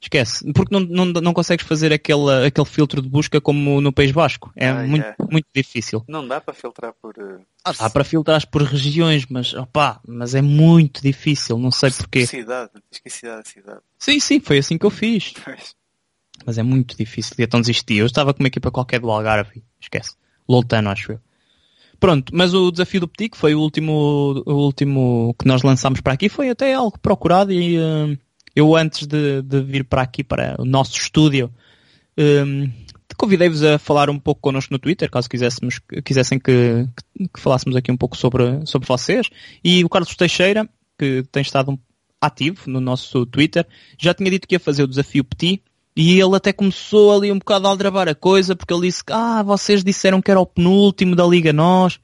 [0.00, 0.52] Esquece.
[0.52, 4.52] Porque não, não, não consegues fazer aquele, aquele filtro de busca como no País Basco.
[4.54, 6.04] É ah, muito, muito difícil.
[6.06, 7.14] Não dá para filtrar por.
[7.64, 11.58] Ah, dá para filtrar por regiões, mas opa, mas é muito difícil.
[11.58, 12.24] Não sei porquê.
[12.26, 13.80] Cidade, diz que cidade, cidade.
[13.98, 15.32] Sim, sim, foi assim que eu fiz.
[15.44, 15.74] Pois.
[16.46, 17.34] Mas é muito difícil.
[17.36, 17.96] E então desisti.
[17.96, 19.64] Eu estava com uma equipa qualquer do Algarve.
[19.80, 20.14] Esquece.
[20.48, 21.20] Loltano, acho eu.
[22.00, 26.00] Pronto, mas o desafio do Petit, que foi o último, o último que nós lançámos
[26.00, 28.16] para aqui, foi até algo procurado e uh,
[28.54, 31.52] eu antes de, de, vir para aqui, para o nosso estúdio,
[32.16, 32.70] um,
[33.16, 36.86] convidei-vos a falar um pouco connosco no Twitter, caso quiséssemos, quisessem que,
[37.16, 39.28] que, que, falássemos aqui um pouco sobre, sobre vocês.
[39.62, 41.78] E o Carlos Teixeira, que tem estado
[42.20, 43.66] ativo no nosso Twitter,
[43.98, 45.62] já tinha dito que ia fazer o desafio Petit,
[46.00, 49.12] e ele até começou ali um bocado a aldrabar a coisa, porque ele disse que,
[49.12, 51.98] ah, vocês disseram que era o penúltimo da Liga Nós.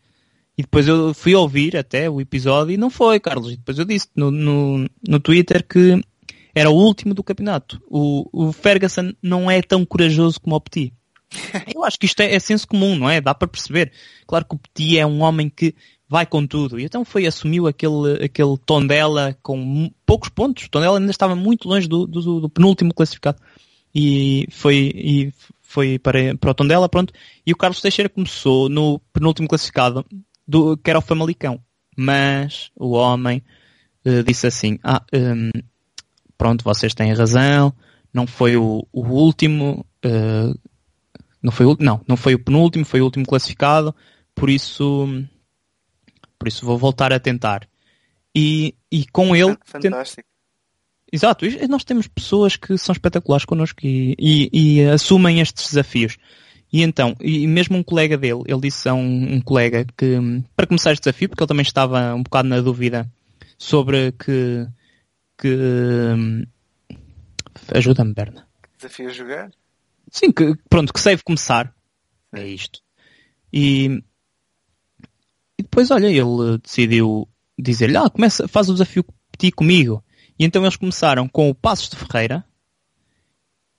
[0.59, 3.53] E depois eu fui ouvir até o episódio e não foi, Carlos.
[3.53, 6.01] E depois eu disse no, no, no Twitter que
[6.53, 7.81] era o último do campeonato.
[7.89, 10.93] O, o Ferguson não é tão corajoso como o Petit.
[11.73, 13.21] Eu acho que isto é, é senso comum, não é?
[13.21, 13.93] Dá para perceber.
[14.27, 15.73] Claro que o Petit é um homem que
[16.09, 16.81] vai com tudo.
[16.81, 20.65] E então foi, assumiu aquele, aquele Tondela com poucos pontos.
[20.65, 23.39] O Tondela ainda estava muito longe do, do, do penúltimo classificado
[23.95, 25.33] e foi, e
[25.63, 27.13] foi para, para o Tondela, pronto.
[27.47, 30.05] E o Carlos Teixeira começou no penúltimo classificado,
[30.47, 31.61] do, que era o Famalicão.
[31.97, 33.43] Mas o homem
[34.05, 35.51] uh, disse assim, ah, um,
[36.37, 37.73] pronto, vocês têm razão,
[38.13, 40.59] não foi o, o último, uh,
[41.41, 43.95] não foi o, não, não foi o penúltimo, foi o último classificado,
[44.35, 45.07] por isso,
[46.37, 47.69] por isso vou voltar a tentar.
[48.35, 49.57] E, e com ele...
[49.65, 50.34] Fantástico.
[51.13, 56.17] Exato, nós temos pessoas que são espetaculares connosco e, e, e assumem estes desafios.
[56.73, 60.19] E então, e mesmo um colega dele, ele disse a um, um, colega que,
[60.57, 63.09] para começar este desafio, porque ele também estava um bocado na dúvida
[63.57, 64.67] sobre que.
[65.39, 66.47] que
[67.73, 68.49] Ajuda-me, Berna.
[68.77, 69.51] Desafio a jogar?
[70.11, 71.73] Sim, que, pronto, que deve começar.
[72.33, 72.81] É isto.
[73.53, 74.03] E,
[75.57, 77.29] e depois, olha, ele decidiu
[77.59, 79.05] dizer-lhe, ah, começa, faz o desafio
[79.39, 80.04] ti comigo.
[80.39, 82.45] E então eles começaram com o Passos de Ferreira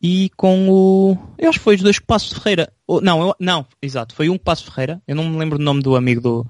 [0.02, 1.18] e com o.
[1.38, 2.72] Eu acho que foi os dois Passos de Ferreira.
[3.02, 3.36] Não, eu...
[3.40, 5.02] não, exato, foi um Passos Ferreira.
[5.08, 6.48] Eu não me lembro do nome do amigo do,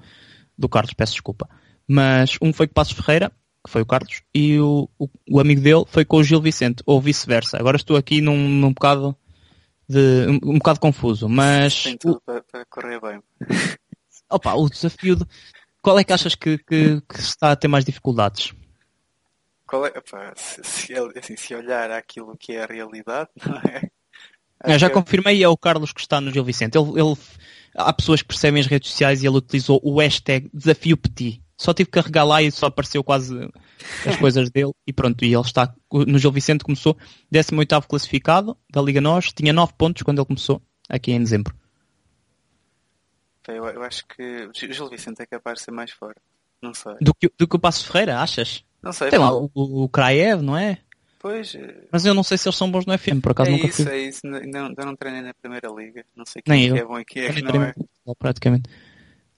[0.56, 1.48] do Carlos, peço desculpa.
[1.88, 3.32] Mas um foi com o Passos Ferreira,
[3.64, 6.82] que foi o Carlos, e o, o, o amigo dele foi com o Gil Vicente,
[6.84, 7.58] ou vice-versa.
[7.58, 9.16] Agora estou aqui num, num bocado
[9.88, 10.26] de.
[10.28, 11.84] Um, um bocado confuso, mas.
[11.84, 13.20] Tem tudo para, para correr bem.
[14.30, 15.24] Opa, o desafio de.
[15.80, 18.52] Qual é que achas que, que, que está a ter mais dificuldades?
[19.66, 24.78] Qual é, opa, se, se, assim, se olhar aquilo que é a realidade, não é?
[24.78, 26.78] Já confirmei, é o Carlos que está no Gil Vicente.
[26.78, 27.16] Ele, ele,
[27.74, 31.42] há pessoas que percebem as redes sociais e ele utilizou o hashtag desafio petit.
[31.56, 33.34] Só tive que carregar lá e só apareceu quase
[34.06, 36.96] as coisas dele e pronto, e ele está no Gil Vicente começou
[37.30, 41.54] 18 classificado da Liga Nós, tinha 9 pontos quando ele começou aqui em dezembro.
[43.48, 46.20] Eu, eu acho que o Gil Vicente é capaz de ser mais forte.
[46.60, 46.94] Não sei.
[47.00, 48.64] Do que, do que o Passo Ferreira, achas?
[48.82, 49.10] Não sei.
[49.10, 50.78] Tem lá o, o Kraev, não é?
[51.18, 51.54] Pois.
[51.54, 53.66] Eh, Mas eu não sei se eles são bons no FM, por acaso é nunca
[53.66, 53.92] isso, fui.
[53.92, 56.04] É isso, ainda não, não treinei na Primeira Liga.
[56.14, 57.74] Não sei quem é, que é bom e quem é que não é.
[58.18, 58.70] Praticamente.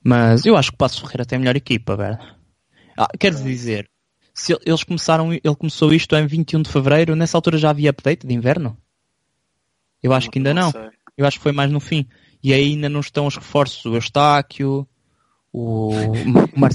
[0.03, 2.19] Mas eu acho que o Passo Ferreira tem a melhor equipa, velho.
[2.97, 3.89] Ah, quer dizer,
[4.33, 8.27] se eles começaram, ele começou isto em 21 de Fevereiro, nessa altura já havia update
[8.27, 8.77] de inverno?
[10.03, 10.71] Eu acho que ainda não.
[10.71, 10.89] sei.
[11.17, 12.07] Eu acho que foi mais no fim.
[12.41, 13.83] E aí ainda não estão os reforços.
[13.85, 14.87] O Eustáquio,
[15.51, 15.91] o,
[16.55, 16.71] Mar-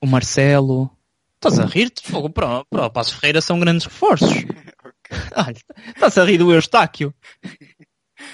[0.00, 0.90] o Marcelo.
[1.36, 2.02] Estás a rir-te?
[2.10, 4.28] Fogo, Para, o- para o Passo Ferreira são grandes reforços.
[5.36, 5.56] Olha,
[5.88, 7.14] estás a rir do Eustáquio.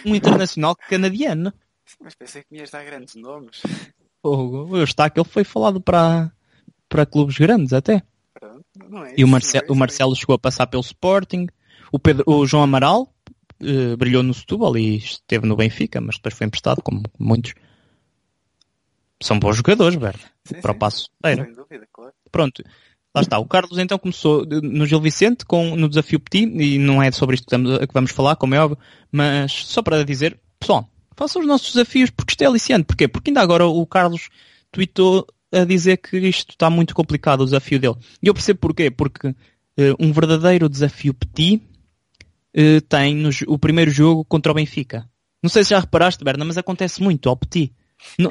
[0.06, 1.52] Um internacional canadiano.
[2.00, 3.60] Mas pensei que me ias dar grandes nomes.
[4.22, 6.32] Fogo, o Eustáquio ele foi falado para,
[6.88, 8.02] para clubes grandes até.
[8.32, 9.74] Pronto, não é E o, isso, Marce- é o isso.
[9.74, 11.48] Marcelo chegou a passar pelo Sporting.
[11.92, 13.12] O, Pedro, o João Amaral
[13.60, 17.52] eh, brilhou no Setúbal e esteve no Benfica, mas depois foi emprestado, como muitos.
[19.22, 19.98] São bons jogadores.
[20.44, 20.74] Sim, Para o.
[20.78, 21.44] Passo Ferreira.
[21.44, 22.12] Sem dúvida, claro.
[22.30, 22.64] Pronto.
[23.14, 23.38] Lá está.
[23.38, 27.34] O Carlos então começou no Gil Vicente com, no desafio Petit, e não é sobre
[27.34, 28.78] isto que, estamos, que vamos falar, como é óbvio,
[29.10, 32.84] mas só para dizer, pessoal, façam os nossos desafios porque isto é aliciante.
[32.84, 33.06] Porquê?
[33.06, 34.30] Porque ainda agora o Carlos
[34.70, 37.96] tweetou a dizer que isto está muito complicado, o desafio dele.
[38.22, 38.90] E eu percebo porquê.
[38.90, 39.34] Porque
[39.76, 41.62] eh, um verdadeiro desafio Petit
[42.54, 45.08] eh, tem no o primeiro jogo contra o Benfica.
[45.42, 47.72] Não sei se já reparaste, Berna, mas acontece muito ao Petit.
[48.18, 48.30] Não,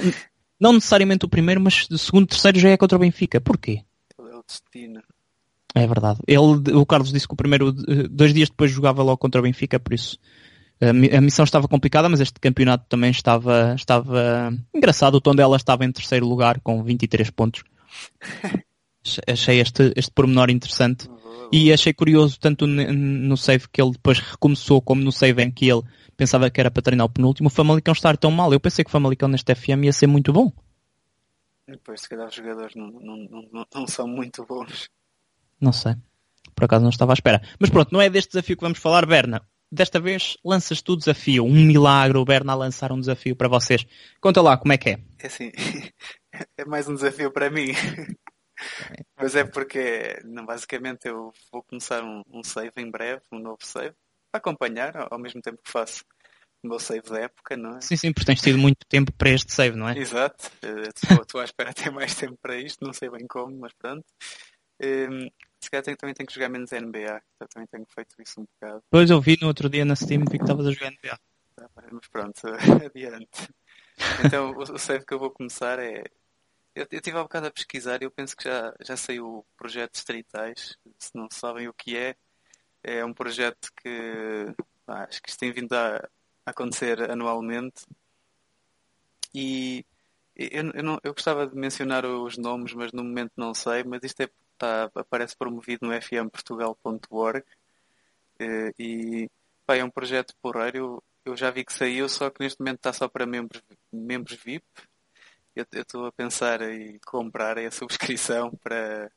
[0.59, 3.39] não necessariamente o primeiro, mas o segundo, terceiro já é contra o Benfica.
[3.39, 3.83] Porquê?
[4.41, 5.01] É destino.
[5.73, 6.19] É verdade.
[6.27, 9.43] Ele, o Carlos disse que o primeiro, eh, dois dias depois jogava logo contra o
[9.43, 10.17] Benfica, por isso
[10.81, 15.15] a, mi- a missão estava complicada, mas este campeonato também estava, estava engraçado.
[15.15, 17.63] O tom dela estava em terceiro lugar com 23 pontos.
[18.43, 21.09] Ach- Achei este, este pormenor interessante.
[21.53, 25.67] E achei curioso, tanto no save que ele depois recomeçou, como no save em que
[25.69, 25.81] ele
[26.15, 28.53] pensava que era para treinar o penúltimo, o Famalicão estar tão mal.
[28.53, 30.51] Eu pensei que o Famalicão neste FM ia ser muito bom.
[31.67, 33.17] Depois, se calhar, os jogadores não, não,
[33.51, 34.89] não, não, são muito bons.
[35.59, 35.95] Não sei.
[36.55, 37.41] Por acaso não estava à espera.
[37.59, 39.47] Mas pronto, não é deste desafio que vamos falar, Berna.
[39.71, 41.45] Desta vez lanças tu o desafio.
[41.45, 43.85] Um milagre o Berna a lançar um desafio para vocês.
[44.19, 44.99] Conta lá como é que é.
[45.19, 45.51] É assim,
[46.57, 47.67] é mais um desafio para mim.
[49.17, 53.95] Mas é porque, basicamente, eu vou começar um, um save em breve, um novo save,
[54.31, 56.03] para acompanhar ao mesmo tempo que faço
[56.67, 57.81] meu save da época, não é?
[57.81, 59.97] Sim, sim, porque tens tido muito tempo para este save, não é?
[59.97, 60.51] Exato.
[60.61, 63.73] Eh, Estou estou à espera ter mais tempo para isto, não sei bem como, mas
[63.73, 64.05] pronto.
[64.83, 65.27] Hum,
[65.59, 68.81] se calhar tenho- também tenho que jogar menos NBA, também tenho feito isso um bocado.
[68.83, 71.19] Depois eu vi no outro dia na Steam que estavas a jogar NBA.
[71.55, 72.41] Tá, Mas pronto,
[72.85, 73.49] adiante.
[74.25, 76.03] Então o, o save que eu vou começar é.
[76.73, 79.45] Eu, eu estive há bocado a pesquisar e eu penso que já, já saiu o
[79.57, 80.77] projeto Streetais.
[80.97, 82.15] Se não sabem o que é,
[82.83, 84.47] é um projeto que
[84.85, 86.07] pá, acho que isto tem vindo a
[86.45, 87.85] acontecer anualmente.
[89.33, 89.85] E
[90.35, 93.83] eu, eu, não, eu gostava de mencionar os nomes, mas no momento não sei.
[93.83, 97.45] Mas isto é, tá, aparece promovido no fmportugal.org
[98.39, 99.29] eh, e
[99.65, 101.03] pá, é um projeto porreiro.
[101.25, 103.61] Eu já vi que saiu, só que neste momento está só para membros,
[103.91, 104.65] membros VIP.
[105.55, 109.11] Eu eu estou a pensar em comprar a subscrição para,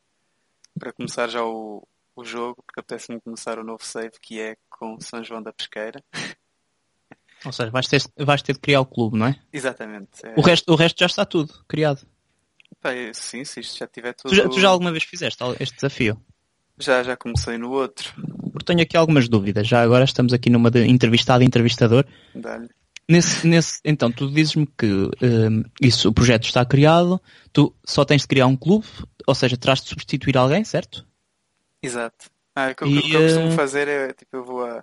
[0.79, 5.01] para começar já o, o jogo, porque apetece-me começar o novo save que é com
[5.01, 6.03] São João da Pesqueira.
[7.45, 9.37] Ou seja, vais ter, vais ter de criar o clube, não é?
[9.53, 10.25] Exatamente.
[10.25, 12.07] é- O resto, o resto já está tudo criado.
[12.85, 14.31] é- sim, se isto já tiver tudo.
[14.31, 16.21] Tu já, tu já alguma vez fizeste este desafio?
[16.79, 18.13] já, já comecei no outro.
[18.53, 19.67] Porque tenho aqui algumas dúvidas.
[19.67, 22.05] Já agora estamos aqui numa de entrevistado e entrevistador.
[22.35, 22.69] Dá-lhe.
[23.09, 27.21] Nesse, nesse, então, tu dizes-me que hum, isso, o projeto está criado,
[27.53, 28.87] tu só tens de criar um clube,
[29.27, 31.07] ou seja, terás de substituir alguém, certo?
[31.83, 32.31] Exato.
[32.57, 34.83] Ah, o que, o E, que eu costumo eh, fazer é tipo, eu vou à,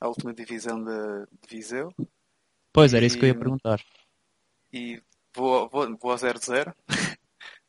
[0.00, 1.92] à última divisão de, de Viseu
[2.72, 3.84] Pois, era isso que eu ia E- perguntar.
[4.72, 5.02] e
[5.34, 6.74] vou, vou, vou ao 0-0,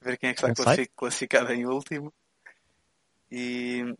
[0.02, 0.66] ver quem é que está Não sei.
[0.66, 2.14] classi- classificado em último
[3.32, 3.96] e,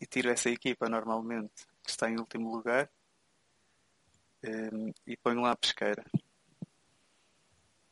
[0.00, 2.90] e tiro essa equipa normalmente que está em último lugar
[4.42, 6.04] eh, e ponho lá a pesqueira.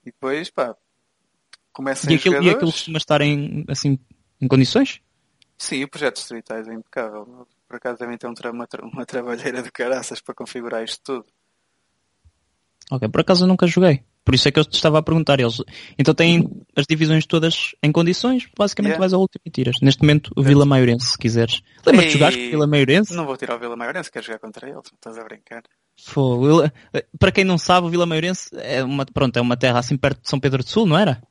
[0.03, 0.77] E depois, pá,
[1.73, 3.99] começam E aquilo, e aquilo costuma estar em, assim,
[4.41, 5.01] em condições?
[5.59, 7.47] Sim, o projeto distritais é impecável.
[7.71, 11.01] Por acaso devem ter um tra- uma, tra- uma trabalheira de caraças para configurar isto
[11.05, 11.25] tudo.
[12.91, 14.03] Ok, por acaso eu nunca joguei.
[14.25, 15.39] Por isso é que eu te estava a perguntar.
[15.39, 15.63] Eles,
[15.97, 18.99] então têm as divisões todas em condições, basicamente Yeah.
[19.01, 19.77] vais ao último e tiras.
[19.81, 21.63] Neste momento, o Vila Maiorense, se quiseres.
[21.87, 22.51] Lembra-te de jogar com o.
[22.51, 23.15] Vila Maiorense?
[23.15, 25.63] Não vou tirar o Vila Maiorense, quero jogar contra eles, estás a brincar.
[26.03, 26.47] Fogo.
[26.47, 26.73] Vila-
[27.21, 30.23] Para quem não sabe, o Vila Maiorense é uma, pronto, é uma terra assim perto
[30.23, 31.23] de São Pedro do Sul, não era?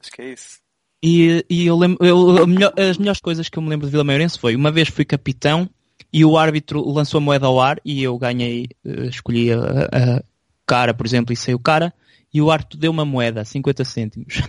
[0.00, 0.58] Acho que é isso.
[1.02, 4.04] E, e eu lembro, eu- melhor- as melhores coisas que eu me lembro de Vila
[4.04, 5.68] Maiorense foi, uma vez fui capitão
[6.12, 10.22] e o árbitro lançou a moeda ao ar e eu ganhei, eh, escolhi a, a
[10.66, 11.92] cara, por exemplo, e saiu cara,
[12.32, 14.42] e o árbitro deu uma moeda, 50 cêntimos.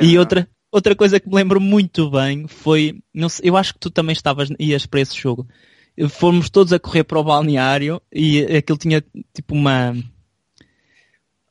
[0.00, 3.80] E outra, outra coisa que me lembro muito bem foi, não sei, eu acho que
[3.80, 5.46] tu também estavas, ias para esse jogo.
[6.10, 9.02] Fomos todos a correr para o balneário e aquilo tinha
[9.32, 9.94] tipo uma,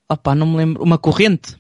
[0.10, 1.58] opá, não me lembro, uma corrente.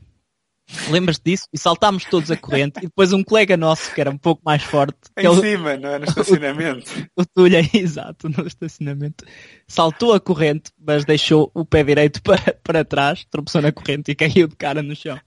[0.90, 1.48] Lembras-te disso?
[1.54, 2.80] E saltámos todos a corrente.
[2.80, 5.78] E depois um colega nosso, que era um pouco mais forte, Em é o, cima,
[5.78, 6.00] não é?
[6.00, 6.92] No estacionamento.
[7.16, 9.26] o Tulha, exato, no estacionamento,
[9.68, 14.16] saltou a corrente, mas deixou o pé direito para, para trás, tropeçou na corrente e
[14.16, 15.20] caiu de cara no chão.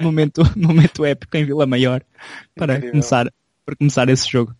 [0.00, 2.02] Momento, momento épico em Vila Maior
[2.54, 2.90] para Incrível.
[2.92, 3.32] começar,
[3.64, 4.54] para começar esse jogo.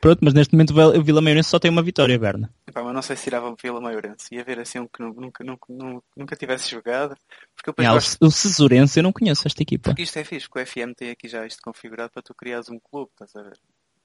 [0.00, 2.50] Pronto, mas neste momento o Vila Maiorense só tem uma vitória, Berna.
[2.74, 4.34] Pá, mas não sei se tirava Vila Maiorense.
[4.34, 7.16] Ia ver assim um que nu- nunca, nunca, nunca, nunca tivesse jogado.
[7.54, 8.18] Porque eu Ah, gosto...
[8.20, 9.90] o, Cesurense eu não conheço esta equipa.
[9.90, 12.68] Porque isto é fixe, porque o FM tem aqui já isto configurado para tu criares
[12.68, 13.56] um clube, estás a ver?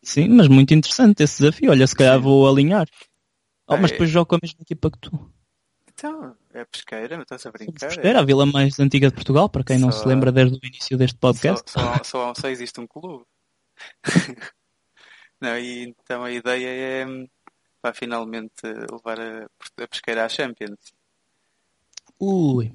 [0.03, 1.71] Sim, mas muito interessante esse desafio.
[1.71, 2.21] Olha, se calhar Sim.
[2.23, 2.87] vou alinhar.
[3.67, 3.93] Oh, mas É.
[3.93, 5.33] depois jogo com a mesma equipa que tu.
[5.91, 8.05] Então, é pesqueira, não estás a brincar?
[8.05, 10.59] Era a vila mais antiga de Portugal, para quem não Só- se lembra desde o
[10.63, 11.71] início deste Só, podcast.
[11.71, 13.25] só, só, só existe um clube.
[15.41, 16.67] não, e então a ideia
[17.03, 17.05] é
[17.81, 19.45] para finalmente levar a,
[19.83, 20.77] a pesqueira à Champions.
[22.19, 22.71] Ui.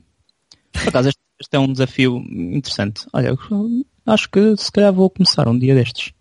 [0.73, 3.07] Por acaso, este, este é um desafio interessante.
[3.13, 3.37] Olha,
[4.07, 6.13] acho que se calhar vou começar um dia destes.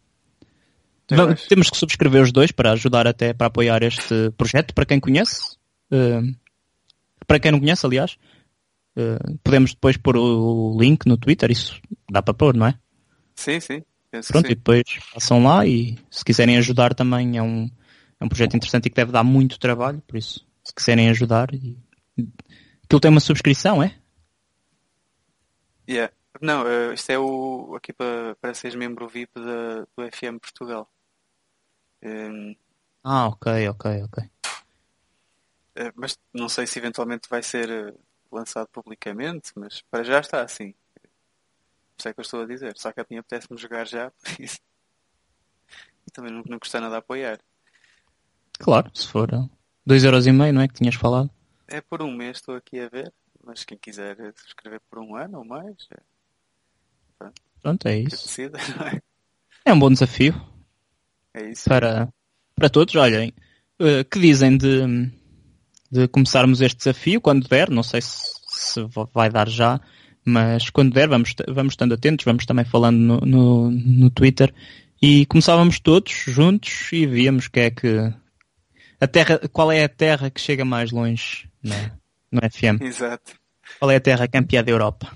[1.09, 4.73] Vamos- temos que subscrever os dois para ajudar até para apoiar este projeto.
[4.73, 5.57] Para quem conhece,
[5.91, 6.21] eh,
[7.27, 8.17] para quem não conhece, aliás,
[8.95, 11.51] eh, podemos depois pôr o link no Twitter.
[11.51, 11.79] Isso
[12.09, 12.79] dá para pôr, não é?
[13.35, 13.83] Sim, sim.
[14.27, 14.55] Pronto, que e sim.
[14.55, 17.69] depois passam lá e se quiserem ajudar também é um,
[18.23, 21.53] é um projeto interessante e que deve dar muito trabalho, por isso, se quiserem ajudar,
[21.53, 21.77] e,
[22.85, 23.99] aquilo tem uma subscrição, é?
[25.87, 26.13] Yeah.
[26.41, 30.89] Não, eh, isto é o aqui para, para seres membro VIP da, do FM Portugal.
[32.01, 32.55] Hum,
[33.03, 34.23] Ah, ok, ok, ok.
[35.75, 37.93] eh, mas não sei se eventualmente vai ser eh,
[38.31, 40.73] lançado publicamente, mas para já está assim.
[41.97, 42.73] Isso é que eu estou a dizer.
[42.77, 44.59] Só que a mim apetece-me jogar já, por isso.
[46.07, 47.39] E também não, não custa nada a apoiar.
[48.63, 49.49] Claro, se for uh,
[49.85, 51.29] dois euros e meio, não é que tinhas falado?
[51.67, 53.11] É por um mês, estou aqui a ver,
[53.45, 57.29] mas quem quiser eh, subscrever por um ano ou mais, é
[57.61, 58.29] Pronto, é que isso.
[58.79, 59.01] não é?
[59.65, 60.33] É um bom desafio
[61.33, 61.67] É isso.
[61.67, 62.07] para,
[62.55, 62.95] para todos.
[62.95, 63.33] Olhem,
[63.81, 65.11] uh, que dizem de,
[65.91, 67.69] de começarmos este desafio quando der?
[67.69, 68.79] Não sei se, se
[69.13, 69.81] vai dar já,
[70.23, 74.53] mas quando der, vamos, vamos estando atentos, vamos também falando no, no, no Twitter
[75.01, 78.22] e começávamos todos juntos e víamos que é que
[79.03, 81.73] a terra, qual é a terra que chega mais longe no,
[82.31, 82.81] no FM?
[82.81, 83.33] Exato.
[83.79, 85.15] Qual é a terra campeã da Europa?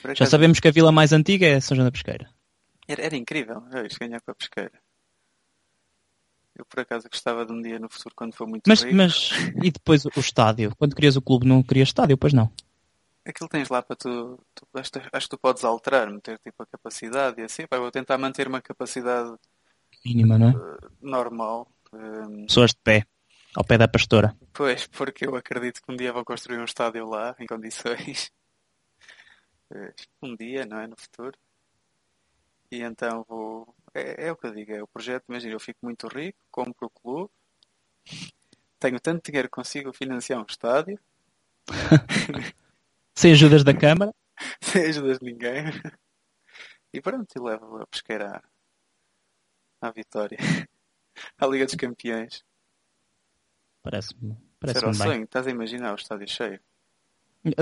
[0.00, 2.28] Por Já acaso- sabemos que a vila mais antiga é São João da Pesqueira.
[2.88, 3.62] Era, era incrível,
[4.00, 4.72] ganhar com a pesqueira.
[6.56, 8.94] Eu por acaso gostava de um dia no futuro quando for muito Mas, rico.
[8.96, 9.30] mas
[9.62, 10.74] e depois o estádio?
[10.76, 12.50] Quando crias o clube não querias estádio, pois não?
[13.26, 14.38] Aquilo tens lá para tu.
[14.54, 17.66] tu acho, que- acho que tu podes alterar, meter tipo a capacidade e assim.
[17.66, 19.34] Pá, vou tentar manter uma capacidade
[20.04, 20.78] Mínima, não é?
[21.00, 21.66] normal.
[22.46, 23.06] Pessoas de pé,
[23.54, 24.36] ao pé da pastora.
[24.52, 28.30] pois, porque eu acredito que um dia vou construir um estádio lá, em condições.
[30.22, 30.86] Um dia, não é?
[30.86, 31.36] No futuro.
[32.70, 33.74] E então vou.
[33.92, 35.24] É, é o que eu digo, é o projeto.
[35.28, 37.30] Imagina, eu fico muito rico, compro o clube,
[38.78, 41.00] tenho tanto dinheiro que consigo financiar um estádio,
[43.14, 44.14] Sem ajudas da Câmara.
[44.60, 45.64] sem ajudas de ninguém.
[46.92, 48.42] E pronto, e levo a pesqueira
[49.80, 50.38] à, à vitória.
[51.38, 52.42] À Liga dos Campeões.
[53.82, 55.24] Parece-me parece era o sonho.
[55.24, 56.60] Estás a imaginar o estádio cheio.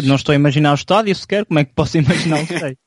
[0.04, 2.78] Não estou a imaginar o estádio sequer, como é que posso imaginar o estádio?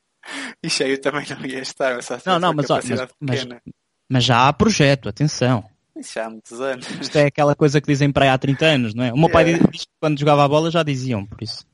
[0.63, 2.89] E cheio também não ia estar, mas só Não, não, mas, ó, mas,
[3.19, 3.61] mas, pequena.
[4.09, 5.69] mas já há projeto, atenção.
[5.95, 6.89] Isso já há muitos anos.
[6.89, 9.13] Isto é aquela coisa que dizem para aí há 30 anos, não é?
[9.13, 9.69] O meu pai Yeah.
[9.71, 11.65] diz que quando jogava a bola já diziam, por isso.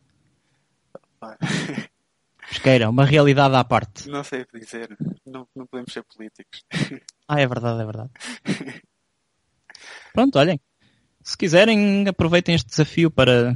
[2.51, 4.09] Pesqueira, uma realidade à parte.
[4.09, 4.89] Não sei o que dizer.
[5.25, 6.63] Não, não podemos ser políticos.
[7.25, 8.09] Ah, é verdade, é verdade.
[10.13, 10.59] Pronto, olhem.
[11.23, 13.55] Se quiserem, aproveitem este desafio para,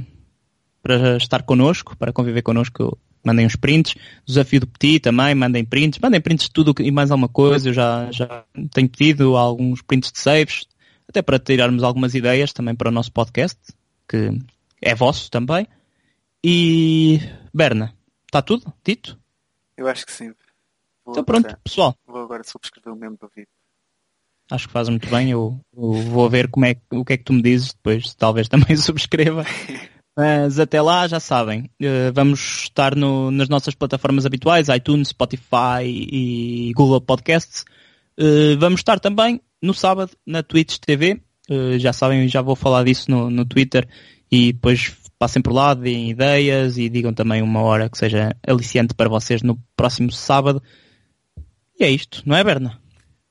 [0.82, 2.98] para estar connosco, para conviver connosco.
[3.22, 3.96] Mandem uns prints.
[4.24, 5.98] Desafio do Petit também, mandem prints.
[5.98, 7.68] Mandem prints de tudo e mais alguma coisa.
[7.68, 10.64] Eu já, já tenho pedido alguns prints de saves,
[11.06, 13.60] até para tirarmos algumas ideias também para o nosso podcast,
[14.08, 14.30] que
[14.80, 15.66] é vosso também.
[16.42, 17.20] E,
[17.52, 17.94] Berna,
[18.38, 19.18] está tudo dito?
[19.76, 20.32] Eu acho que sim.
[21.04, 21.94] Vou, Então pronto, agora- pessoal.
[22.06, 23.48] vou agora subscrever o membro VIP.
[24.50, 25.30] Acho que faz muito bem.
[25.30, 28.14] Eu, eu vou ver como é, que- o que é que tu me dizes depois.
[28.14, 29.42] Talvez também subscreva.
[30.18, 31.70] Mas até lá, já sabem.
[31.80, 37.64] eh, vamos estar no- nas nossas plataformas habituais, iTunes, Spotify e Google Podcasts.
[38.18, 41.20] Eh, vamos estar também no sábado na Twitch TV.
[41.50, 43.86] Eh, já sabem, já vou falar disso no, no Twitter.
[44.30, 48.94] E depois passem por lá, deem ideias e digam também uma hora que seja aliciante
[48.94, 50.62] para vocês no próximo sábado.
[51.78, 52.80] E é isto, não é, Berna?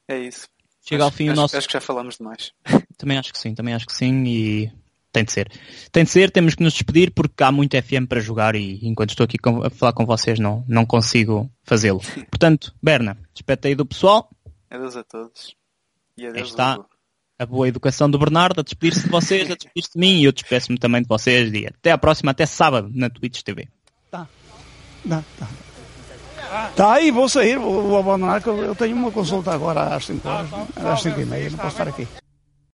[0.07, 0.47] É isso.
[0.87, 2.51] Chega ao Acho- fim o acho- nosso Acho que já falamos demais.
[2.97, 4.71] também acho que sim, também acho que sim e
[5.11, 5.49] tem de ser.
[5.91, 9.09] Tem de ser, temos que nos despedir porque há muito FM para jogar e enquanto
[9.11, 12.01] estou aqui a falar com vocês não, não consigo fazê-lo.
[12.29, 14.29] Portanto, Berna, despete aí do pessoal.
[14.69, 15.55] Adeus a todos.
[16.17, 16.77] E adeus, está.
[17.37, 20.31] A boa educação do Bernardo, a despedir-se de vocês, a despedir-se de mim e eu
[20.31, 21.51] despeço-me também de vocês.
[21.53, 23.67] E até à próxima, até sábado na Twitch TV.
[24.09, 24.25] Tá,
[25.37, 25.47] tá.
[26.75, 30.05] Tá aí, vou sair, vou, vou abandonar, que eu, eu tenho uma consulta agora às
[30.05, 32.07] 5 horas, às 5 e meia, não posso estar aqui.